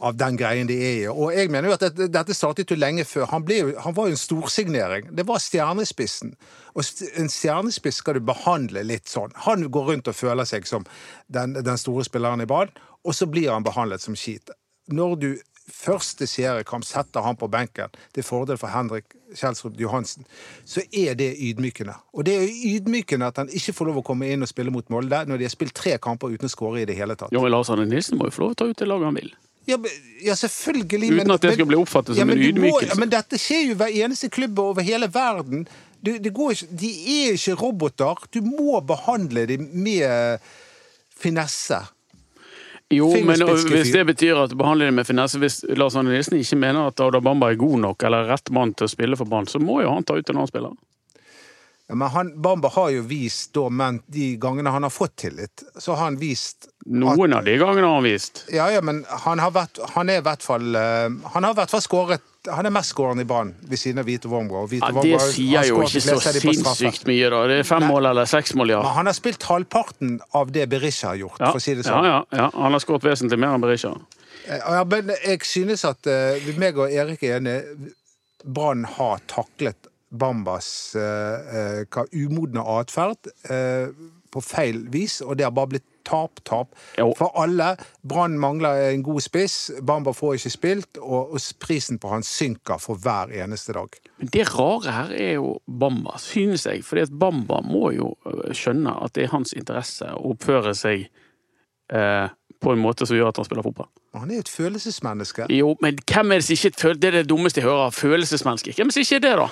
[0.00, 1.08] av den greien de er i.
[1.12, 3.26] Og jeg mener jo at dette, dette startet jo lenge før.
[3.34, 5.10] Han, jo, han var jo en storsignering.
[5.16, 6.32] Det var stjernespissen.
[6.72, 9.34] Og st- en stjernespiss skal du behandle litt sånn.
[9.44, 10.86] Han går rundt og føler seg som
[11.28, 12.72] den, den store spilleren i banen,
[13.04, 14.48] og så blir han behandlet som skit.
[14.88, 15.28] Når du
[15.74, 20.26] første seriekamp setter han på benken til fordel for Henrik Kjelsrup Johansen,
[20.66, 21.94] så er det ydmykende.
[22.14, 24.88] Og det er ydmykende at han ikke får lov å komme inn og spille mot
[24.90, 27.32] Molde når de har spilt tre kamper uten å skåre i det hele tatt.
[27.34, 29.20] Jon Lars Arne Nilsen må jo få lov til å ta ut det laget han
[29.20, 29.30] vil.
[29.68, 29.76] Ja,
[30.24, 31.12] ja selvfølgelig.
[31.20, 32.96] Uten at det skal bli oppfattet som ja, en ydmykelse.
[32.96, 35.68] må- men dette skjer jo hver eneste klubb over hele verden.
[36.00, 38.26] Du, det går ikke, de er ikke roboter.
[38.32, 40.40] Du må behandle dem med
[41.20, 41.82] finesse.
[42.90, 43.38] Jo, men
[43.70, 47.00] hvis det betyr at behandlingen det med finesse Hvis Lars Arne Nilsen ikke mener at
[47.04, 49.78] Auda Bamba er god nok eller rett mann til å spille for Brann, så må
[49.84, 50.74] jo han ta ut en annen spiller.
[51.90, 55.62] Ja, men han, Bamba har jo vist, da, men de gangene han har fått tillit,
[55.78, 58.44] så har han vist Noen av de gangene har han vist.
[58.54, 61.58] Ja, ja, men han, har vært, han er i hvert fall eh, Han har i
[61.58, 64.70] hvert fall skåret Han er mestskåreren i banen ved siden av Vito Wormgård.
[64.70, 67.40] Vito Ja, det sier jo ikke så sinnssykt mye, da.
[67.50, 68.78] Det er fem mål eller seks mål, ja.
[68.84, 71.84] Men han har spilt halvparten av det Berisha har gjort, Ja, for å si det
[71.84, 72.06] sånn.
[72.08, 72.48] ja, ja, ja.
[72.56, 73.92] Han har skåret vesentlig mer enn Berisha.
[74.46, 77.92] Eh, Ja, men jeg synes at uh, meg og Erik er enige.
[78.44, 83.92] Brann har taklet Bambas uh, uh, umodne atferd uh,
[84.32, 86.74] på feil vis, og det har bare blitt tap, tap.
[86.98, 87.10] Jo.
[87.18, 87.74] For alle.
[88.08, 92.80] Brann mangler en god spiss, Bamba får ikke spilt, og, og prisen på han synker
[92.82, 94.00] for hver eneste dag.
[94.18, 96.84] Men det rare her er jo Bamba, synes jeg.
[96.84, 101.06] Fordi at Bamba må jo øh, skjønne at det er hans interesse å oppføre seg
[101.92, 102.28] eh,
[102.60, 103.88] på en måte som gjør at han spiller fotball.
[104.18, 105.46] Han er jo et følelsesmenneske.
[105.54, 107.94] Jo, men hvem er det som ikke føler Det er det dummeste jeg hører.
[107.94, 108.74] Følelsesmenneske.
[108.76, 109.48] Hvem er det som ikke er det, da?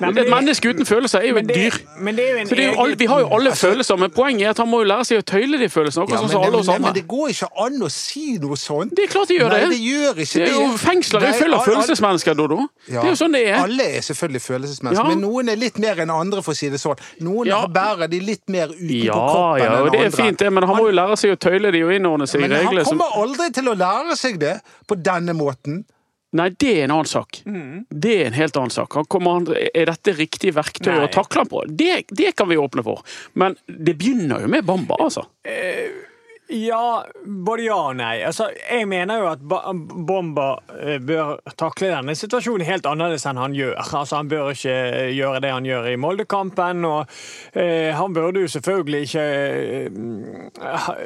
[0.00, 1.76] Nei, men et menneske uten følelser er jo et dyr.
[2.16, 4.68] det en Så jo alle, vi har jo alle følelser, men poenget er at han
[4.68, 6.04] må jo lære seg å tøyle de følelsene.
[6.10, 8.92] Ja, sånn som alle oss men, men det går ikke an å si noe sånt.
[8.96, 9.70] Det er klart de gjør Nei, det.
[9.72, 10.82] det gjør ikke Det er jo det.
[10.84, 12.58] Fengsler er fulle av følelsesmennesker, Dodo.
[12.86, 13.56] Det er jo sånn det er.
[13.62, 15.08] Alle er selvfølgelig følelsesmennesker, Ja.
[15.14, 17.00] men noen er litt mer enn andre, for å si det sånn.
[17.24, 17.66] Noen Ja.
[17.66, 20.62] bærer de litt mer utenpå på kroppen ja, og enn det er fint, det, men
[20.62, 22.84] han må jo lære seg å tøyle de og innordne seg i Men han regler
[22.84, 25.84] kommer aldri til å lære seg det på denne måten.
[26.36, 27.38] Nei, det er en annen sak.
[27.90, 28.96] Det er en helt annen sak.
[29.14, 31.04] Han er dette riktig verktøy Nei.
[31.06, 31.62] å takle han på?
[31.68, 33.06] Det, det kan vi åpne for.
[33.34, 35.24] Men det begynner jo med Bamba, altså.
[36.48, 38.20] Ja, både ja og nei.
[38.22, 43.56] Altså, jeg mener jo at Bomba eh, bør takle denne situasjonen helt annerledes enn han
[43.56, 43.74] gjør.
[43.82, 47.10] Altså, Han bør ikke eh, gjøre det han gjør i Moldekampen, og
[47.58, 51.00] eh, han burde jo selvfølgelig ikke eh,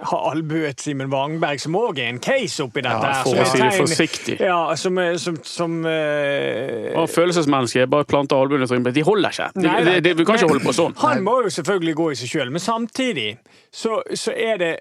[0.00, 3.12] ha, ha albuet Simen Wangberg, som òg er en case oppi dette.
[3.12, 4.36] Ja, for å si det forsiktig.
[4.40, 8.94] Ja, som, som, som uh, Og følelsesmennesker bare planter albuene i trynet.
[8.96, 9.48] De holder ikke.
[9.56, 9.96] De, Nei, nei.
[10.04, 10.96] de, vi kan ikke Men holde på sånn.
[11.04, 13.28] Han må jo selvfølgelig gå i seg sjøl, men samtidig
[13.72, 14.72] så, så er det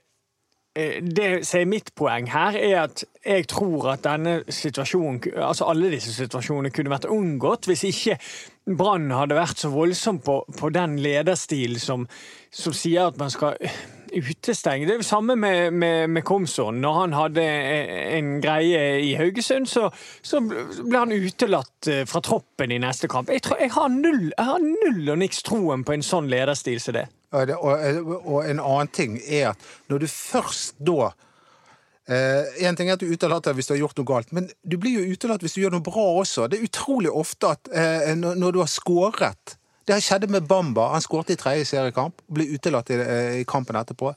[0.79, 5.67] eh, det som er mitt poeng her, er at jeg tror at denne situasjonen, altså
[5.69, 8.19] alle disse situasjonene kunne vært unngått hvis ikke
[8.79, 12.05] Brann hadde vært så voldsom på, på den lederstil som,
[12.53, 13.57] som sier at man skal
[14.13, 14.87] utestenge.
[14.87, 16.81] Det er jo samme med, med, med Komson.
[16.81, 17.45] Når han hadde
[18.17, 19.89] en greie i Haugesund, så,
[20.21, 23.31] så ble han utelatt eh, fra troppen i neste kamp.
[23.33, 26.81] Jeg, tror, jeg, har, null, jeg har null og niks troen på en sånn lederstil
[26.83, 27.05] som det.
[27.29, 31.11] Og, det, og, en annen ting er at når du først da
[32.09, 34.79] eh, En ting er at du utelater hvis du har gjort noe galt, men du
[34.81, 36.47] blir jo utelatt hvis du gjør noe bra også.
[36.49, 39.58] Det er utrolig ofte at eh, når du har skåret
[39.89, 40.91] Det har skjedde med Bamba.
[40.91, 44.11] Han skårte i tredje seriekamp, ble utelatt i, eh, i kampen etterpå.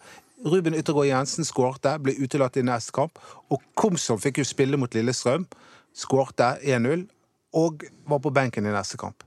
[0.44, 3.16] Ruben Yttergård Jensen skårte, ble utelatt i neste kamp.
[3.48, 5.46] Og Komsom fikk jo spille mot Lillestrøm.
[5.96, 7.06] Skårte 1-0
[7.54, 9.24] og var på benken i neste kamp.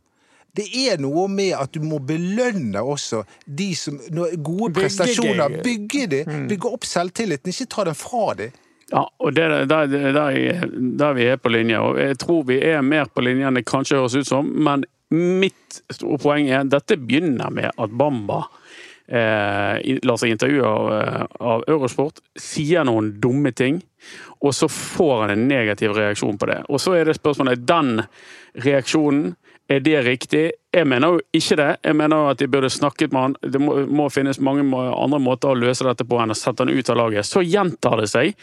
[0.55, 5.63] Det er noe med at du må belønne også de som Gode Bygge prestasjoner.
[5.63, 6.23] Bygge de.
[6.47, 7.49] Bygge opp selvtilliten.
[7.49, 8.51] Ikke ta den fra dem.
[8.93, 11.79] Ja, og det er der, der, der vi er på linje.
[11.79, 14.85] Og jeg tror vi er mer på linje enn det kanskje høres ut som, men
[15.13, 18.41] mitt store poeng er dette begynner med at Bamba
[19.07, 23.81] eh, lar seg intervjue av, eh, av Eurosport, sier noen dumme ting,
[24.41, 26.61] og så får han en negativ reaksjon på det.
[26.69, 27.99] Og så er det spørsmålet den
[28.65, 29.33] reaksjonen
[29.65, 30.43] er det riktig?
[30.75, 31.69] Jeg mener jo ikke det.
[31.81, 33.35] Jeg mener jo at de burde snakket med han.
[33.41, 36.69] Det må, må finnes mange andre måter å løse dette på enn å sette han
[36.69, 37.25] ut av laget.
[37.25, 38.35] Så gjentar det seg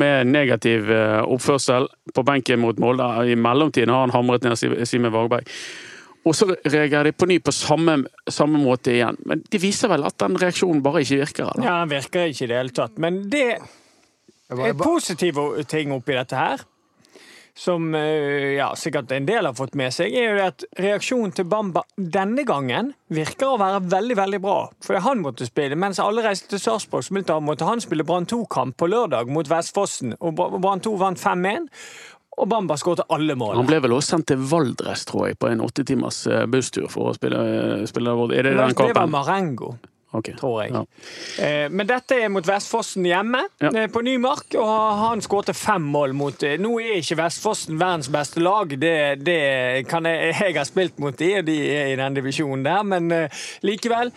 [0.00, 3.10] med negativ eh, oppførsel på benken mot Molde.
[3.28, 5.44] I mellomtiden har han hamret ned Sim- Simen Vagberg.
[6.24, 7.96] Og så reagerer de på ny på samme,
[8.30, 9.16] samme måte igjen.
[9.26, 11.48] Men det viser vel at den reaksjonen bare ikke virker?
[11.50, 11.64] eller?
[11.66, 12.98] Ja, den virker ikke i det hele tatt.
[13.02, 13.46] Men det
[14.52, 16.62] er positive ting oppi dette her.
[17.54, 21.34] som eh, ja, sikkert en del har fått med seg, er jo det at reaksjonen
[21.36, 24.54] til Bamba denne gangen virker å være veldig veldig bra.
[24.80, 27.10] For han måtte spille, mens alle reiste til Sarpsborg,
[27.44, 30.14] måtte han- spille Brann 2-kamp på lørdag mot Vestfossen.
[30.20, 31.68] Og Bra- Brann 2 vant 5-1,
[32.38, 35.60] og Bamba skåret alle Han ble vel også sendt til Valdres, tror jeg, på en
[35.60, 37.38] åtte timers eh, busstur for å spille,
[37.82, 39.06] eh, spille Er det den Det var?
[39.06, 39.74] Marengo.
[40.14, 40.34] Okay.
[40.36, 40.72] tror jeg.
[40.72, 40.82] Ja.
[41.40, 43.70] Eh, Men dette er mot Vestfossen hjemme, Ja.
[43.72, 44.54] eh, på Nymark.
[44.60, 49.24] Og han skårte fem mål mot eh, Nå er ikke Vestfossen verdens beste lag, det,
[49.24, 52.82] det kan jeg Jeg har spilt mot de, og de er i den divisjonen der,
[52.82, 53.08] men
[53.62, 54.12] likevel.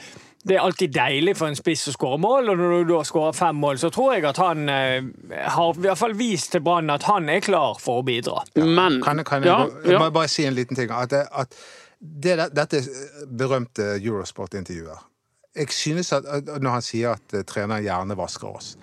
[0.45, 3.34] Det er alltid deilig for en spiss å skåre mål, og når du da skårer
[3.34, 5.08] fem mål, så tror jeg at han eh,
[5.55, 8.43] har i hvert fall vist til Brann at han er klar for å bidra.
[8.62, 9.99] Men Kan, jeg- kan jeg, ja, jeg ja.
[10.03, 10.91] må bare si en liten ting?
[10.93, 11.55] At, det- at
[11.99, 12.84] det, dette
[13.25, 14.99] berømte Eurosport-intervjuet
[15.55, 16.25] Jeg synes at,
[16.62, 18.75] når han sier at eh, treneren gjerne vasker oss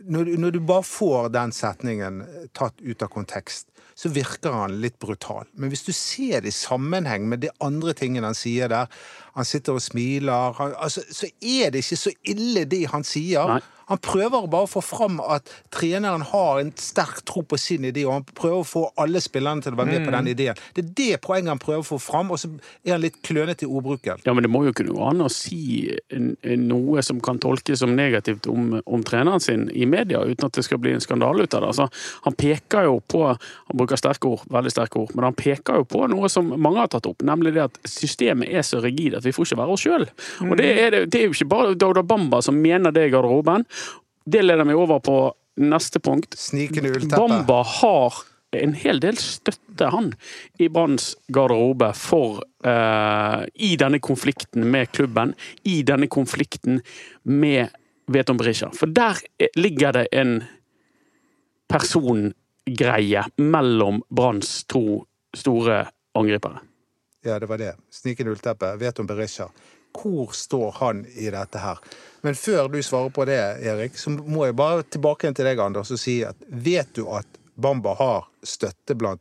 [0.00, 3.66] når, du- når du bare får den setningen eh, tatt ut av kontekst,
[4.00, 5.44] så virker han litt brutal.
[5.60, 8.88] Men hvis du ser det i sammenheng med de andre tingene han sier der
[9.36, 13.58] Han sitter og smiler han, altså, Så er det ikke så ille, det han sier.
[13.58, 13.60] Nei.
[13.90, 18.04] Han prøver bare å få fram at treneren har en sterk tro på sin idé,
[18.06, 20.60] og han prøver å få alle spillerne til å være med på den ideen.
[20.76, 22.52] Det er det poenget han prøver å få fram, og så
[22.86, 24.22] er han litt klønete i ordbruken.
[24.26, 27.96] Ja, men det må jo kunne gå an å si noe som kan tolkes som
[27.96, 31.56] negativt om, om treneren sin i media, uten at det skal bli en skandale ut
[31.58, 31.72] av det.
[31.72, 31.88] Altså,
[32.26, 35.84] han peker jo på Han bruker sterke ord, veldig sterke ord, men han peker jo
[35.88, 39.26] på noe som mange har tatt opp, nemlig det at systemet er så rigid at
[39.26, 40.06] vi får ikke være oss sjøl.
[40.46, 43.12] Og det er, det, det er jo ikke bare Dauda Bamba som mener det i
[43.12, 43.66] garderoben.
[44.24, 45.14] Det leder meg over på
[45.60, 46.36] neste punkt.
[46.38, 47.16] Snikende ullteppe.
[47.16, 48.14] Bamba har
[48.56, 50.08] en hel del støtte, han,
[50.58, 56.80] i Branns garderobe for uh, I denne konflikten med klubben, i denne konflikten
[57.22, 57.68] med
[58.10, 58.70] Veton Berisha.
[58.74, 60.40] For der er- ligger det en
[61.70, 65.04] persongreie mellom Branns to
[65.36, 65.84] store
[66.18, 66.58] angripere.
[67.24, 67.74] Ja, det var det.
[67.90, 68.76] Snikende ullteppe.
[68.80, 69.46] Veton Berisha.
[69.96, 71.80] Hvor står han i dette her?
[72.22, 75.92] Men før du svarer på det, Erik, så må jeg bare tilbake til deg, Anders,
[75.92, 79.20] og si at vet du at Bamba har støtte blant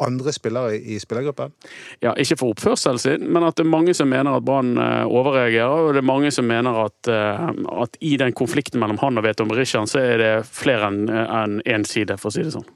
[0.00, 1.52] andre spillere i spillergruppen?
[2.00, 5.04] Ja, Ikke for oppførselen sin, men at det er mange som mener at Brann eh,
[5.06, 5.86] overreagerer.
[5.88, 7.48] Og det er mange som mener at, eh,
[7.84, 11.88] at i den konflikten mellom han og Veton Berishan, så er det flere enn en
[11.88, 12.68] side, for å si det sånn.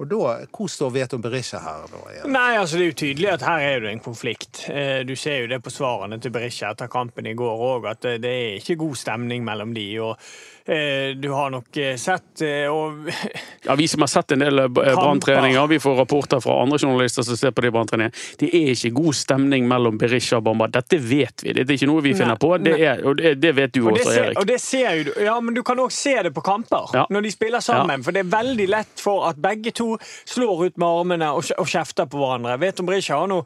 [0.00, 0.16] Og da,
[0.48, 2.28] hvor står Veton Berisha her, da?
[2.32, 4.62] Nei, altså Det er jo tydelig at her er det en konflikt.
[4.72, 8.00] Eh, Du ser jo det på svarene til Berisha etter kampen i går òg, at
[8.00, 9.98] det- er ikke god stemning mellom de.
[10.00, 10.16] og
[10.64, 13.08] Du har nok eh, sett eh, og
[13.66, 17.22] Ja, Vi som har sett en del eh, branntreninger, vi får rapporter fra andre journalister
[17.26, 18.14] som ser på de branntreningene.
[18.38, 20.68] Det er ikke god stemning mellom Berisha og Bamba.
[20.70, 21.52] Dette vet vi.
[21.56, 22.52] Det er ikke noe vi finner Nei, på.
[22.62, 24.38] Det, er, og det, det vet du Og det, også, ser, Erik.
[24.42, 25.12] og det ser du.
[25.26, 27.04] Ja, men du kan òg se det på kamper, Ja.
[27.10, 28.02] når de spiller sammen.
[28.06, 29.96] For det er veldig lett for at begge to
[30.30, 32.54] slår ut med armene og, og kjefter på hverandre.
[32.62, 33.40] Vet om Berisha har nå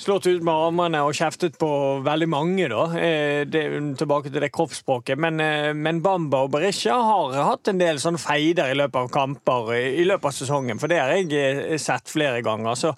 [0.00, 1.70] slått ut med armene og kjeftet på
[2.08, 2.88] veldig mange, da.
[2.96, 3.64] Eh, Det,
[4.00, 5.18] tilbake til det kroppsspråket.
[5.20, 9.10] Men, eh, men Bamba og Berisha har hatt en del sånn feider i løpet av
[9.12, 10.78] kamper i, i løpet av sesongen.
[10.78, 12.74] For det har jeg eh, sett flere ganger.
[12.78, 12.92] Så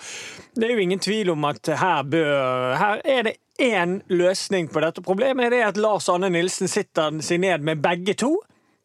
[0.54, 4.82] det er jo ingen tvil om at her bør Her er det én løsning på
[4.82, 5.52] dette problemet.
[5.52, 8.36] Det er at Lars Anne Nilsen sitter seg ned med begge to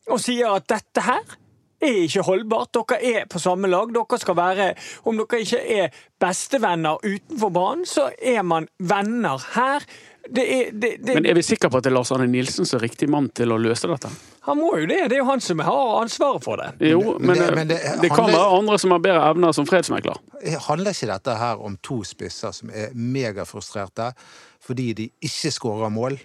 [0.09, 1.37] og sier at dette her
[1.81, 2.73] er ikke holdbart.
[2.75, 3.91] Dere er på samme lag.
[3.93, 4.73] Dere skal være
[5.05, 9.85] Om dere ikke er bestevenner utenfor banen, så er man venner her.
[10.29, 12.65] Det er, det, det, Men er vi sikre på at det er Lars Arne Nilsen
[12.67, 14.09] som er riktig mann til å løse dette?
[14.49, 14.97] han må jo det.
[15.09, 16.67] Det er jo han som har ansvaret for det.
[16.89, 20.17] Jo, Men men, men det- det kan være andre som har bedre evner som fredsmekler.
[20.67, 24.11] Handler ikke dette her om to spisser som er megafrustrerte
[24.65, 26.17] fordi de ikke skårer mål,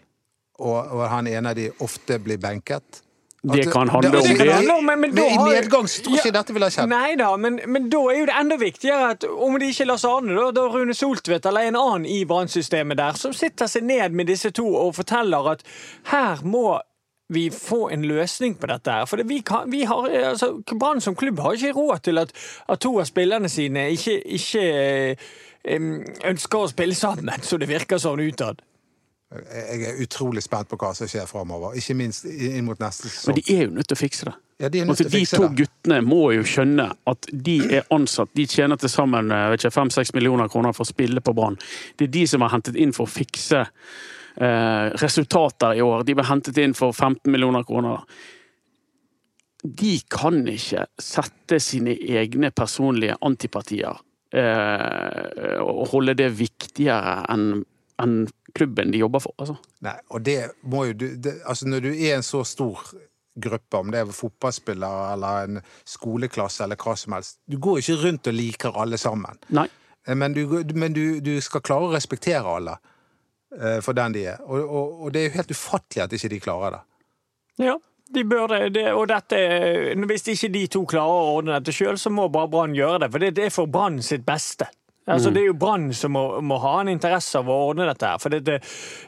[0.59, 3.04] og, og han ene av de ofte blir benket?
[3.45, 4.53] Det kan handle det- om det- det.
[4.53, 6.89] handle om, men- men I ikke jeg dette ville ha skjedd.
[6.89, 9.87] Nei da, men, men da er jo det enda viktigere at om det ikke er
[9.87, 13.83] Lars Arne, da, da Rune Soltvedt eller en annen i brannsystemet der, som sitter seg
[13.83, 15.63] ned med disse to og forteller at
[16.05, 16.81] her må
[17.31, 19.05] vi få en løsning på dette her.
[19.07, 22.33] For det, vi kan, vi har, altså, Brann som klubb har ikke råd til at,
[22.69, 25.17] at to av spillerne sine ikke, ikke eh,
[26.25, 28.61] ønsker å spille sammen, så det virker sånn utad.
[29.35, 33.39] Jeg er utrolig spent på hva som skjer framover, ikke minst inn mot neste Men
[33.41, 34.35] de er jo nødt til å fikse det.
[34.63, 35.57] Ja, de Altså, de to det.
[35.59, 38.31] guttene må jo skjønne at de er ansatt.
[38.39, 41.59] De tjener til sammen fem-seks millioner kroner for å spille på Brann.
[41.99, 46.07] Det er de som er hentet inn for å fikse eh, resultater i år.
[46.07, 48.07] De ble hentet inn for 15 millioner kroner.
[49.65, 53.99] De kan ikke sette sine egne personlige antipartier
[54.31, 57.65] eh, og holde det viktigere enn
[58.03, 59.35] enn klubben de jobber for.
[59.39, 59.57] Altså.
[59.85, 60.39] Nei, og det
[60.71, 62.81] må jo du det, Altså, når du er en så stor
[63.35, 67.41] gruppe, om det er fotballspillere eller en skoleklasse eller hva som helst.
[67.51, 69.41] Du går ikke rundt og liker alle sammen.
[69.51, 69.67] Nei.
[70.07, 72.77] Eh, Men du, men du, du skal klare å respektere alle
[73.59, 74.39] eh, for den de er.
[74.47, 76.83] Og, og, og det er jo helt ufattelig at ikke de klarer det.
[77.67, 77.75] Ja,
[78.15, 78.61] de bør det.
[78.77, 79.39] det og dette,
[80.07, 83.11] hvis ikke de to klarer å ordne dette sjøl, så må bare Brann gjøre det.
[83.11, 84.71] For det, det er for Brann sitt beste.
[85.07, 88.07] Altså, Det er jo Brann som må, må ha en interesse av å ordne dette.
[88.09, 88.55] her, for det, det,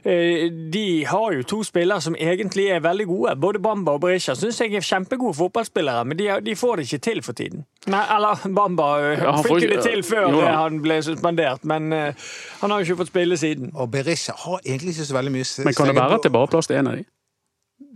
[0.04, 3.36] eh, De har jo to spillere som egentlig er veldig gode.
[3.40, 7.00] Både Bamba og Berisha syns jeg er kjempegode fotballspillere, men de, de får det ikke
[7.08, 7.64] til for tiden.
[7.86, 11.92] Nei, eller Bamba eh, Ja, fikk ikke- det til før Jo han ble suspendert, men
[11.92, 12.12] uh,
[12.60, 13.70] han har jo ikke fått spille siden.
[13.74, 16.42] Og Berisha har egentlig ikke så veldig mye Men kan det være at det bare
[16.50, 17.04] er plass til én av de?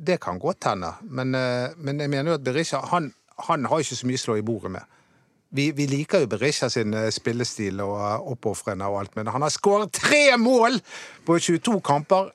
[0.01, 3.13] Det kan godt hende, men, uh, men jeg mener jo at Berisha han,
[3.49, 4.89] han har ikke så mye å slå i bordet med.
[5.51, 9.43] Vi, vi liker jo Berisha sin eh, spillestil og eh, oppofrende og alt, men han
[9.43, 10.79] har skåret tre mål
[11.27, 12.31] på 22 kamper!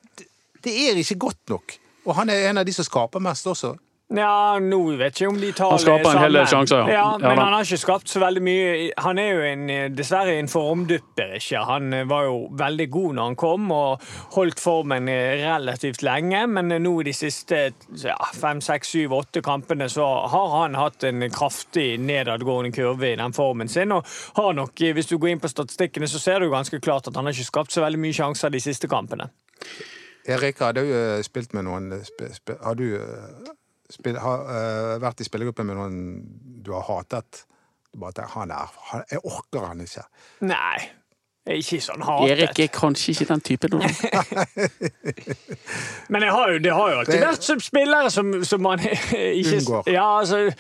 [0.66, 1.76] Det- er ikke godt nok.
[2.06, 3.76] Og han er en av de som skaper mest også.
[4.14, 6.94] Ja, nå vet jeg ikke om de tar Han skaper en hel del sjanser, ja.
[6.94, 7.06] ja.
[7.18, 8.68] Men ja, han har ikke skapt så veldig mye.
[9.02, 9.64] Han er jo en,
[9.98, 11.64] dessverre en formdupper, ikke.
[11.66, 16.44] Han eh, var jo veldig god når han kom, og holdt formen eh, relativt lenge.
[16.54, 17.64] Men eh, nå i de siste
[18.04, 23.18] ja, fem, seks, syv, åtte kampene så har han hatt en kraftig nedadgående kurve i
[23.18, 23.98] den formen sin.
[23.98, 24.06] Og
[24.38, 27.26] har nok, hvis du går inn på statistikkene, så ser du ganske klart at han
[27.26, 29.32] har ikke skapt så veldig mye sjanser de siste kampene.
[30.30, 30.86] Erik, har du
[31.26, 32.86] spilt med noen sp sp Har du
[33.92, 35.98] spill, har, uh, vært i spillergruppe med noen
[36.66, 37.46] du har hatet?
[37.92, 40.06] Du bare tenker, han er, han, Jeg orker han ikke.
[40.48, 40.80] Nei,
[41.46, 42.32] ikke sånn hatet.
[42.40, 43.76] Erik er kanskje ikke den typen.
[43.78, 43.86] nå.
[46.10, 48.80] Men jeg har jo, det har jo alltid Det- vært som spillere som, som man
[48.82, 49.90] ikke Unngår.
[49.94, 50.52] Ja, altså,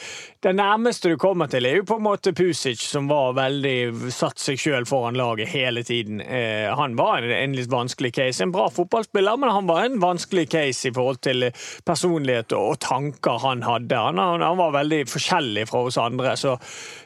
[0.46, 4.38] Det nærmeste du kommer til, er jo på en måte Pusic, som var veldig satt
[4.38, 6.20] seg sjøl foran laget hele tiden.
[6.22, 8.44] Eh, han var en, en litt vanskelig case.
[8.46, 11.48] En bra fotballspiller, men han var en vanskelig case i forhold til
[11.90, 13.98] personlighet og, og tanker han hadde.
[13.98, 16.54] Han, han, han var veldig forskjellig fra oss andre, så,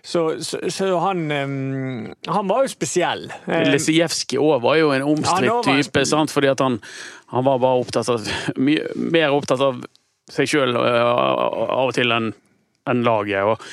[0.03, 3.29] så, så, så han um, Han var jo spesiell.
[3.47, 6.33] Eh, Lisijevskij òg var jo en omstridt type, sant?
[6.33, 6.79] fordi at han,
[7.33, 8.27] han var bare opptatt av
[8.57, 9.81] mye, mer opptatt av
[10.29, 12.31] seg sjøl av og til enn
[12.89, 13.65] en laget.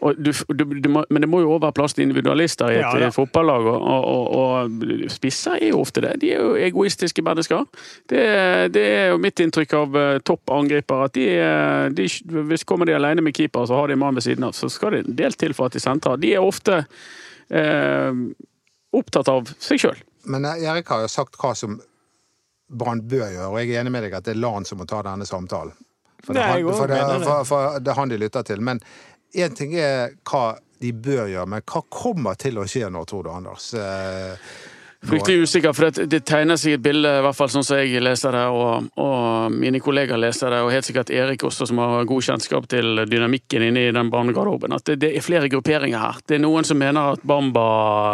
[0.00, 2.78] Og, du, du, du må, men det må jo også være plass til individualister i
[2.78, 6.14] et Ja, eh, fotballag, og, og, og, spisser er jo ofte det.
[6.22, 7.66] De er jo egoistiske mennesker.
[8.08, 8.22] Det,
[8.72, 11.10] det er jo mitt inntrykk av uh, topp angripere.
[11.10, 12.08] At de, eh, de,
[12.48, 14.70] hvis kommer de alene med keeper, så har de en mann ved siden av, så
[14.72, 16.20] skal det en del til for at de sentrer.
[16.22, 18.24] De er ofte eh,
[18.96, 20.00] opptatt av seg sjøl.
[20.30, 21.78] Men eh, Erik har jo sagt hva som
[22.70, 24.86] Brann bør gjøre, og jeg er enig med deg at det er LAN som må
[24.86, 25.74] ta denne samtalen.
[26.20, 28.60] For det, er han, for, det, for, for det han de lytter til.
[28.62, 28.82] Men
[29.34, 33.26] én ting er hva de bør gjøre, men hva kommer til å skje nå, tror
[33.26, 33.72] du, Anders?
[33.76, 34.52] Eh,
[35.00, 38.02] Fryktelig usikker, for det, det tegner seg et bilde, i hvert fall sånn som jeg
[38.04, 42.04] leser det, og, og mine kollegaer leser det, og helt sikkert Erik også, som har
[42.08, 46.20] god kjennskap til dynamikken inne i den barnegarderoben, at det, det er flere grupperinger her.
[46.28, 47.64] Det er noen som mener at Bamba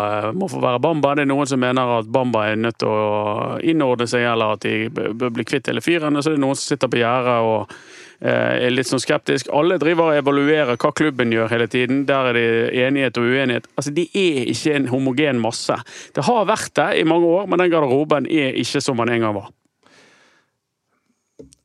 [0.06, 2.94] eh, må få være Bamba, det er noen som mener at Bamba er nødt til
[2.94, 6.44] å innordne seg, eller at de bør bli kvitt hele fyren, og så er det
[6.46, 7.74] noen som sitter på gjerdet og
[8.20, 9.50] er litt sånn skeptisk.
[9.52, 12.04] Alle driver og evaluerer hva klubben gjør hele tiden.
[12.08, 12.46] Der er det
[12.86, 13.68] enighet og uenighet.
[13.76, 15.76] Altså, De er ikke en homogen masse.
[16.16, 19.26] Det har vært det i mange år, men den garderoben er ikke som den en
[19.26, 19.52] gang var.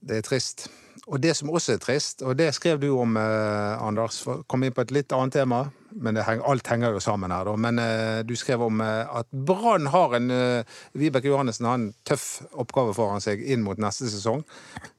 [0.01, 0.67] Det er trist.
[1.07, 4.63] Og det som også er trist, og det skrev du om, eh, Anders, for kom
[4.63, 5.65] inn på et litt annet tema,
[6.01, 7.53] men det heng, alt henger jo sammen her, da.
[7.61, 11.87] Men eh, du skrev om eh, at Brann har en eh, Vibeke Johannessen har en
[12.07, 14.41] tøff oppgave foran seg inn mot neste sesong,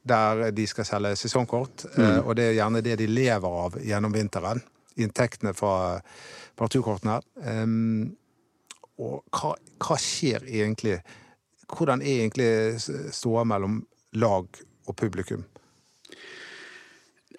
[0.07, 4.15] der de skal selge sesongkort, eh, og det er gjerne det de lever av gjennom
[4.15, 4.63] vinteren.
[5.01, 5.99] Inntektene fra
[6.59, 7.19] partikortene.
[9.01, 10.99] Og hva, hva skjer egentlig?
[11.73, 12.49] Hvordan er egentlig
[13.15, 13.79] ståa mellom
[14.21, 14.45] lag
[14.85, 15.41] og publikum?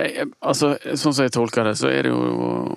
[0.00, 2.74] Jeg- Altså, Sånn som jeg tolker det, så er det jo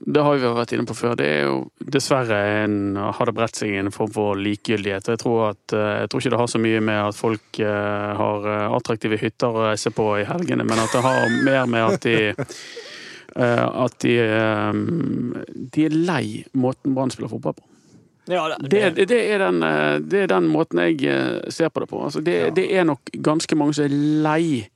[0.00, 1.16] Det har vi vært inne på før.
[1.20, 1.56] Det er jo
[1.92, 5.10] dessverre en, har det bredt seg en form for likegyldighet.
[5.12, 8.12] Jeg tror, at, eh, jeg tror ikke det har så mye med at folk eh,
[8.20, 11.86] har eh, attraktive hytter å reise på i helgene, men at det har mer med
[11.86, 12.16] at de
[13.30, 14.14] at de,
[15.70, 17.62] de er lei måten Brann spiller fotball på.
[18.26, 19.60] Ja, Det, det, det, er den,
[20.10, 22.02] det er den måten jeg ser på det på.
[22.08, 23.94] Altså det, det er nok ganske mange som er
[24.26, 24.66] lei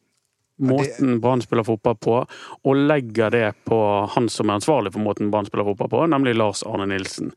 [0.62, 2.17] måten Brann spiller fotball på,
[2.64, 3.79] og legger det på
[4.14, 7.33] han som er ansvarlig for måten Brann spiller fotball på, nemlig Lars Arne Nilsen.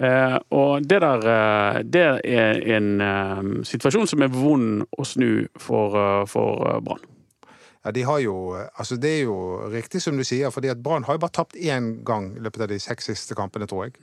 [0.00, 5.46] Eh, og det der eh, Det er en eh, situasjon som er vond å snu
[5.62, 5.94] for,
[6.26, 7.04] for Brann.
[7.86, 8.34] Ja, de har jo,
[8.74, 9.36] altså Det er jo
[9.70, 12.64] riktig som du sier, fordi at Brann har jo bare tapt én gang i løpet
[12.66, 13.94] av de seks siste kampene, tror jeg.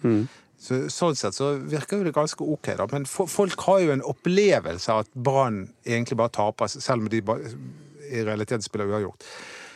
[0.64, 2.86] Så, sånn sett så virker jo det ganske ok, da.
[2.94, 7.10] Men fo- folk har jo en opplevelse av at Brann egentlig bare taper, selv om
[7.12, 7.42] de ba-
[8.14, 9.26] i realiteten spiller uavgjort.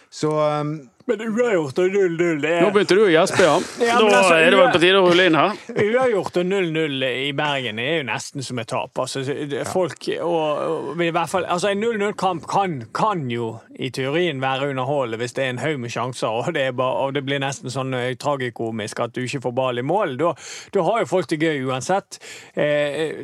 [0.09, 0.31] Så
[0.61, 0.75] um,
[1.07, 3.55] Men uavgjort og 0-0 det Nå er begynte du å gjespe, ja.
[3.79, 5.53] Ja, Da altså, er det vel på tide å rulle inn her.
[5.71, 8.91] Uavgjort og 0-0 i Bergen er jo nesten som et tap.
[8.99, 9.23] Altså,
[9.71, 14.71] folk, og, og, i hvert fall, altså En 0-0-kamp kan, kan jo i teorien være
[14.73, 17.39] underholdende hvis det er en haug med sjanser, og det, er bare, og det blir
[17.39, 20.17] nesten sånn eh, tragikomisk at du ikke får ball i mål.
[20.19, 20.33] Da,
[20.75, 22.19] da har jo folk det gøy uansett.
[22.59, 23.23] Eh,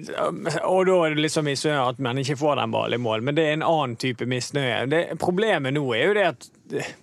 [0.64, 3.36] og da er det liksom misnøye at man ikke får den ballen i mål, men
[3.36, 4.86] det er en annen type misnøye.
[4.88, 6.94] Det, problemet nå er jo det at eh,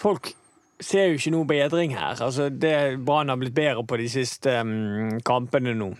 [0.00, 0.32] folk
[0.80, 2.20] ser jo ikke noe bedring her.
[2.24, 5.92] Altså, det Brann har blitt bedre på de siste um, kampene nå,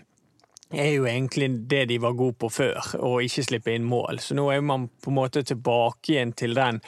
[0.71, 4.21] er jo egentlig det de var gode på før, å ikke slippe inn mål.
[4.23, 6.79] Så nå er man på en måte tilbake igjen til den,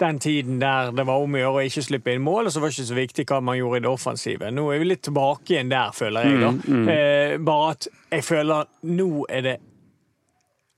[0.00, 2.62] den tiden der det var om å gjøre å ikke slippe inn mål, og så
[2.62, 4.52] var det ikke så viktig hva man gjorde i det offensive.
[4.56, 6.40] Nå er vi litt tilbake igjen der, føler jeg.
[6.40, 6.78] da.
[6.94, 9.58] Eh, bare at jeg føler nå er det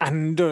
[0.06, 0.48] enda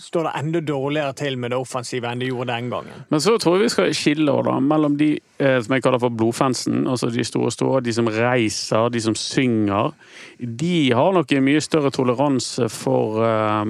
[0.00, 3.04] Står det enda dårligere til med det offensive enn det gjorde den gangen.
[3.12, 6.14] Men så tror jeg vi skal skille da, mellom de eh, som jeg kaller for
[6.14, 9.92] blodfansen, altså de store store, de som reiser, de som synger.
[10.38, 13.62] De har nok en mye større toleranse for eh,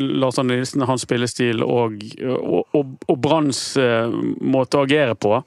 [0.00, 5.40] Lars Arne Nilsen, hans spillestil og, og, og, og Branns eh, måte å agere på,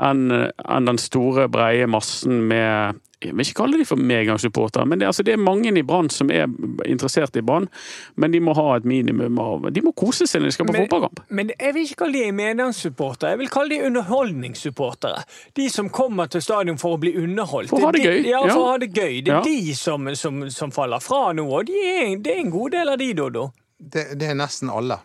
[0.00, 4.98] enn enn den store, breie massen med jeg vil ikke kalle de for medgangssupportere, men
[4.98, 6.46] det, altså, det er mange i Brann som er
[6.88, 7.68] interessert i Brann,
[8.16, 10.72] men de må ha et minimum av De må kose seg når de skal på
[10.72, 11.20] Men- fotballkamp.
[11.28, 15.22] Men jeg vil ikke kalle de medgangssupportere, jeg vil kalle de underholdningssupportere.
[15.54, 17.68] De som kommer til stadion for å bli underholdt.
[17.70, 18.56] For å ha det De- gøy, Ja, for ja.
[18.56, 19.24] å ha det gøy.
[19.24, 19.42] Det er Ja.
[19.42, 22.88] de som, som, som faller fra nå, og de er, det er en god del
[22.88, 23.50] av de, Dodo.
[23.80, 24.98] det, det er nesten alle.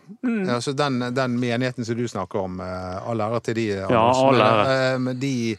[0.51, 3.67] Altså den, den menigheten som du snakker om, eh, all ære til de.
[3.67, 4.93] Ja, all men, ære.
[4.93, 5.57] eh, Men de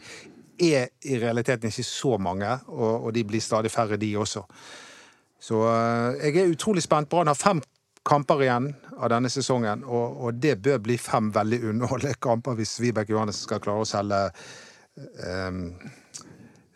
[0.59, 4.43] er i realiteten ikke så mange, og, og de blir stadig færre, de også.
[5.39, 7.09] Så eh, jeg er utrolig spent.
[7.09, 7.61] Brann har fem
[8.07, 12.79] kamper igjen av denne sesongen, og, og det bør bli fem veldig underholdende kamper hvis
[12.81, 14.21] Vibeke Johannessen skal klare å selge
[14.97, 15.63] um,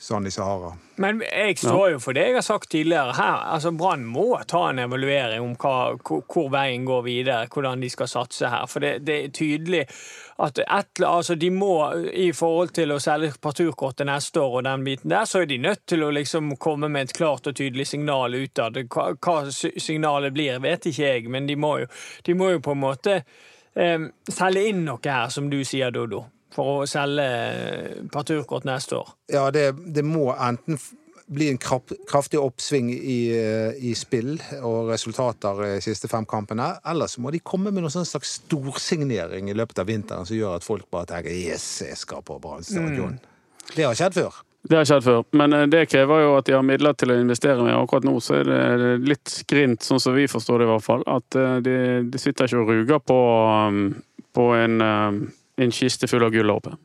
[0.02, 0.72] Sand i Sahara.
[0.98, 3.44] Men jeg står jo for det jeg har sagt tidligere her.
[3.54, 7.90] Altså Brann må ta en evaluering om hva, hvor, hvor veien går videre, hvordan de
[7.94, 8.66] skal satse her.
[8.70, 9.84] For det, det er tydelig
[10.42, 11.76] at et, altså de må,
[12.14, 15.60] i forhold til å selge parturkortet neste år og den biten der, så er de
[15.62, 18.80] nødt til å liksom komme med et klart og tydelig signal utad.
[18.92, 21.90] Hva, hva signalet blir, vet ikke jeg, men de må jo,
[22.28, 26.26] de må jo på en måte eh, selge inn noe her, som du sier, Dodo.
[26.52, 29.14] For å selge eh, parturkort neste år.
[29.32, 30.80] Ja, det, det må enten
[31.32, 37.08] bli en kraftig oppsving i, eh, i spill og resultater de siste fem kampene, eller
[37.08, 40.60] så må de komme med noen sånn slags storsignering i løpet av vinteren som gjør
[40.60, 43.20] at folk bare tenker 'yes, jeg skal på Brann stadion'.
[43.76, 44.34] Det har skjedd før.
[44.62, 47.18] Det har skjedd før, men eh, det krever jo at de har midler til å
[47.18, 47.74] investere med.
[47.74, 48.46] Akkurat nå så er
[48.78, 51.04] det litt skrint, sånn som vi forstår det i hvert fall.
[51.10, 51.76] At eh, de,
[52.12, 53.20] de sitter ikke og ruger på,
[53.72, 54.04] um,
[54.38, 56.76] på en, um, en kiste full av gull der oppe.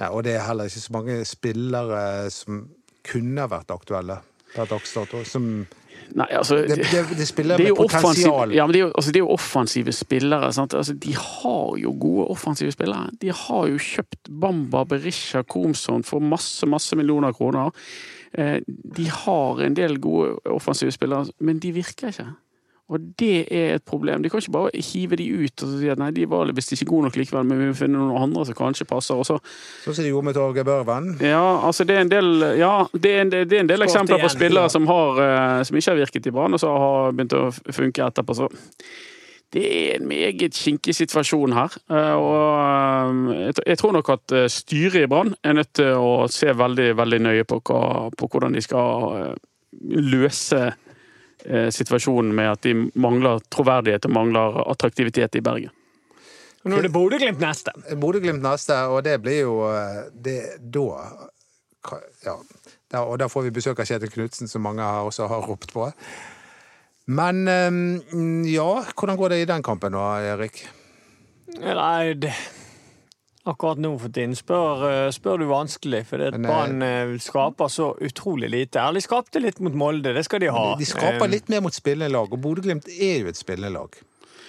[0.00, 2.02] Nei, og det er heller ikke så mange spillere
[2.32, 2.64] som
[3.10, 4.20] kunne vært aktuelle
[4.54, 5.22] per dags dato.
[5.28, 5.50] Som
[6.10, 8.50] Nei, altså det, det, det spiller det med potensial.
[8.54, 10.48] ja, men det er jo, altså, det er jo offensive spillere.
[10.50, 13.12] Altså, de har jo gode offensive spillere.
[13.22, 17.70] De har jo kjøpt Bamba, Berisha, Komson for masse, masse millioner kroner.
[18.34, 22.26] Eh, de har en del gode offensive spillere, men de virker ikke.
[22.90, 24.22] Og det er et problem.
[24.24, 26.88] De kan ikke bare hive de ut og si at nei, de var visst ikke
[26.90, 29.14] gode nok likevel, men vi må finne noen andre som kanskje passer.
[29.14, 29.36] Også.
[29.84, 31.12] Sånn som de gjorde med Torgeir Børven.
[31.22, 34.16] ja, altså det er en del, ja, det er en, det er en del eksempler
[34.16, 34.72] eksempler på spillere ja.
[34.74, 37.44] som, har, eh, som ikke har virket i Brann, og så har begynt å
[37.76, 38.36] funke etterpå.
[38.40, 38.50] Så
[39.54, 41.78] det er en meget kinkig situasjon her.
[41.90, 46.50] eh, Og eh, jeg tror nok at styret i Brann er nødt til å se
[46.54, 49.36] veldig, veldig nøye på, hva, på hvordan de skal
[49.94, 50.72] løse
[51.72, 55.72] situasjonen med at de mangler troverdighet og mangler attraktivitet i Bergen.
[56.68, 57.72] Nå er det Bodø-Glimt neste.
[57.96, 60.88] Bodø-Glimt neste, og det blir jo eh, det, Da
[62.24, 62.36] Ja.
[62.90, 65.72] Der, og da får vi besøk av Kjetil Knutsen, som mange her også har ropt
[65.72, 65.86] på.
[67.06, 67.70] Men eh,
[68.52, 70.02] ja, hvordan går det i den kampen nå,
[70.34, 70.66] Erik?
[71.56, 72.34] Nei, det
[73.48, 77.72] Akkurat nå for tiden spør, eh, spør du vanskelig, for det eh, Brann eh, skaper
[77.72, 78.82] så utrolig lite.
[78.82, 80.66] Ærlig skapte litt mot Molde, det skal de ha.
[80.76, 83.96] De skaper litt mer mot spillende lag, og Bodø-Glimt er jo et spillende lag.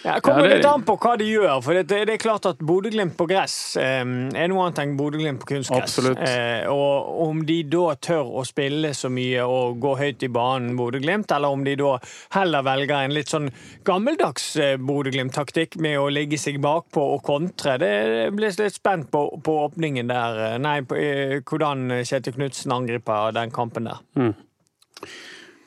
[0.03, 1.59] Ja, kommer Ja, litt an på hva de gjør.
[1.61, 5.43] For det, det er klart at Bodø-Glimt på gress eh, er noe annet enn Bodø-Glimt
[5.43, 5.99] på kunstgress.
[6.15, 10.73] Eh, og om de da tør å spille så mye og gå høyt i banen,
[10.79, 11.93] Bodø-Glimt, eller om de da
[12.37, 13.51] heller velger en litt sånn
[13.87, 17.93] gammeldags eh, Bodø-Glimt-taktikk med å ligge seg bakpå og kontre, det
[18.35, 20.41] blir litt spent på, på åpningen der.
[20.61, 24.01] Nei, på eh, hvordan Kjetil Knutsen angriper den kampen der.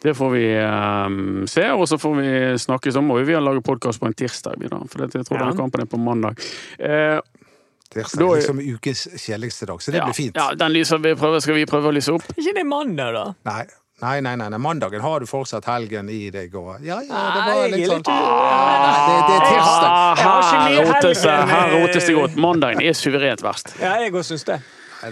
[0.05, 2.93] Det får vi um, se, og så får vi snakke.
[2.99, 3.07] om.
[3.09, 4.83] må vi lage podkast på en tirsdag, vi da.
[4.85, 5.47] For jeg tror Ja.
[5.49, 6.37] den kampen er på mandag.
[6.79, 7.21] Eh,
[7.95, 10.37] Tirsdag Da er- liksom ukens kjedeligste dag, så det ja, blir fint.
[10.37, 12.23] Ja, den lyser vi prøver, skal vi prøve å lyse opp.
[12.37, 13.35] ikke det mandag, da?
[13.45, 13.65] Nei.
[14.03, 17.43] Nei, nei, nei, nei, mandagen har du fortsatt helgen i deg og Ja, ja, det
[17.47, 18.13] var litt sånn det,
[19.25, 20.19] det er tirsdag.
[20.19, 20.43] Har
[21.47, 22.37] Her rotes det godt.
[22.37, 23.73] Mandagen er suverent verst.
[23.81, 24.61] Ja, jeg òg syns det.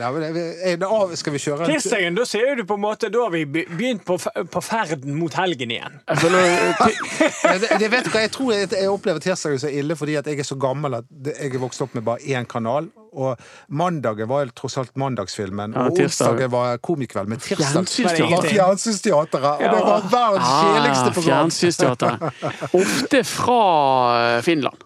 [0.00, 3.44] Av- Skal vi kjøre en Tirsdagen, da ser du på en måte Da har vi
[3.44, 6.00] begynt på, på ferden mot helgen igjen.
[6.08, 10.16] Jeg det, det vet du hva, Jeg tror jeg, jeg opplever tirsdagen så ille fordi
[10.20, 12.88] at jeg er så gammel at jeg er vokst opp med bare én kanal.
[13.12, 13.36] Og
[13.68, 17.28] mandagen var tross alt mandagsfilmen, Ja, og onsdagen var komikveld.
[17.28, 19.44] Men tirsdag var fjernsynsteatret!
[19.44, 21.52] og det var verdens kjedeligste Ah, program.
[21.52, 22.32] Fjernsynsteater.
[22.80, 24.80] Ofte fra Finland.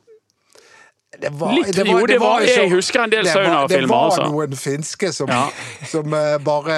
[1.21, 3.89] Det var, Litt- jo, det var- jo jeg husker en del det var- saunafilmer, Det
[3.89, 4.23] var altså.
[4.33, 5.49] noen finske som, Ja.
[5.87, 6.77] som eh, bare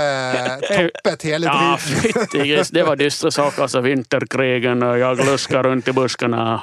[0.69, 2.43] toppet hele Ja, driten.
[2.45, 2.71] gris.
[2.71, 3.63] Det var dystre saker.
[3.63, 6.63] Altså, vinterkrigen, og jeg lusker rundt i buskene.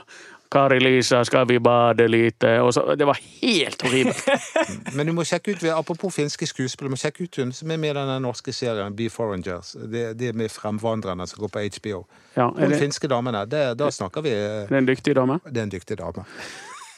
[0.55, 2.59] Kari-Lisa, skal vi bade lite?
[2.61, 4.29] Og så, det var helt horribelt.
[4.95, 7.77] Men du må sjekke ut, apropos finske skuespillere, du må sjekke ut hun som er
[7.81, 9.73] med i den norske serien Be Forengers.
[9.91, 12.05] Det, det med Fremvandrerne som går på HBO.
[12.37, 15.39] Ja, Hun finske damene, det, da snakker vi eh, det er en dyktig dame.
[15.49, 16.23] Det er en dyktig dame.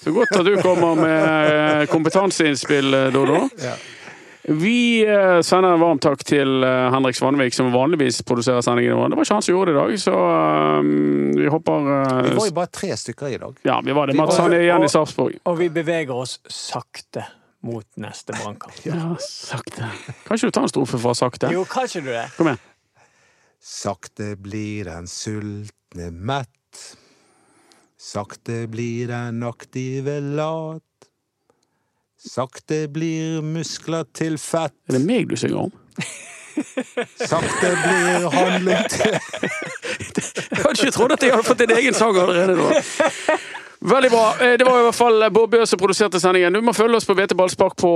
[0.04, 3.48] Så godt at du kommer med eh, kompetanseinnspill, eh, Dodo.
[3.64, 3.74] Ja.
[4.48, 9.10] Vi eh, sender en varm takk til Henrik Svanvik, som vanligvis produserer sendingene våre.
[9.12, 10.14] Det var ikke han som gjorde det i dag, så
[11.42, 11.90] vi håper
[12.30, 13.58] Vi var jo bare tre stykker i dag.
[13.68, 14.16] Ja, vi var det.
[14.20, 15.42] Mats han er igjen i Sarpsborg.
[15.50, 17.26] Og vi beveger oss sakte
[17.68, 18.78] mot neste brannkamp.
[18.86, 19.90] Ja, sakte.
[20.28, 21.52] Kan ikke du ta en strofe fra sakte?
[21.52, 22.28] Jo, kan ikke du det?
[22.38, 22.64] Kom igjen.
[23.68, 26.54] Sakte blir den sultne mett.
[28.08, 30.84] Sakte blir den aktive lat.
[32.18, 34.76] Sakte blir muskler til fett.
[34.88, 35.74] Er det meg du synger om?
[37.20, 42.16] Sakte blir handling til Jeg hadde ikke trodd at jeg hadde fått en egen sang
[42.18, 42.72] allerede nå.
[43.80, 44.34] Veldig bra.
[44.42, 46.54] Eh, Det var i hvert fall Bård Bø som produserte sendingen.
[46.54, 47.92] Du må følge oss på BT Ballspark på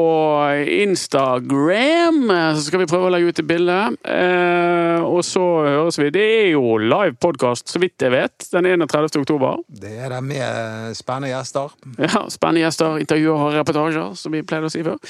[0.84, 3.78] Instagram, eh, så skal vi prøve å legge ut et bilde.
[4.06, 6.10] Eh, Og så høres vi.
[6.14, 9.18] Det er jo live podkast, så vidt jeg vet, den 31.
[9.20, 9.58] oktober.
[9.68, 11.72] Det er det med spennende gjester.
[11.98, 15.02] Ja, Spennende gjester, intervjuer og reportasjer, som vi pleide å si før.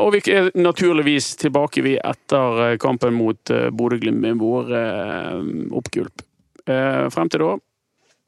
[0.00, 4.70] Og vi er naturligvis tilbake vi etter kampen mot Bodø-Glimt med vår
[5.72, 6.22] oppgulp.
[6.66, 7.56] Frem til da,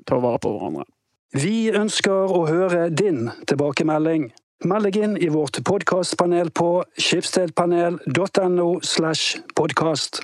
[0.06, 0.88] ta vare på hverandre.
[1.32, 4.26] Vi ønsker å høre din tilbakemelding.
[4.68, 8.66] Meld deg inn i vårt podkastpanel på skipsdelpanel.no.
[8.84, 10.20] slash podkast.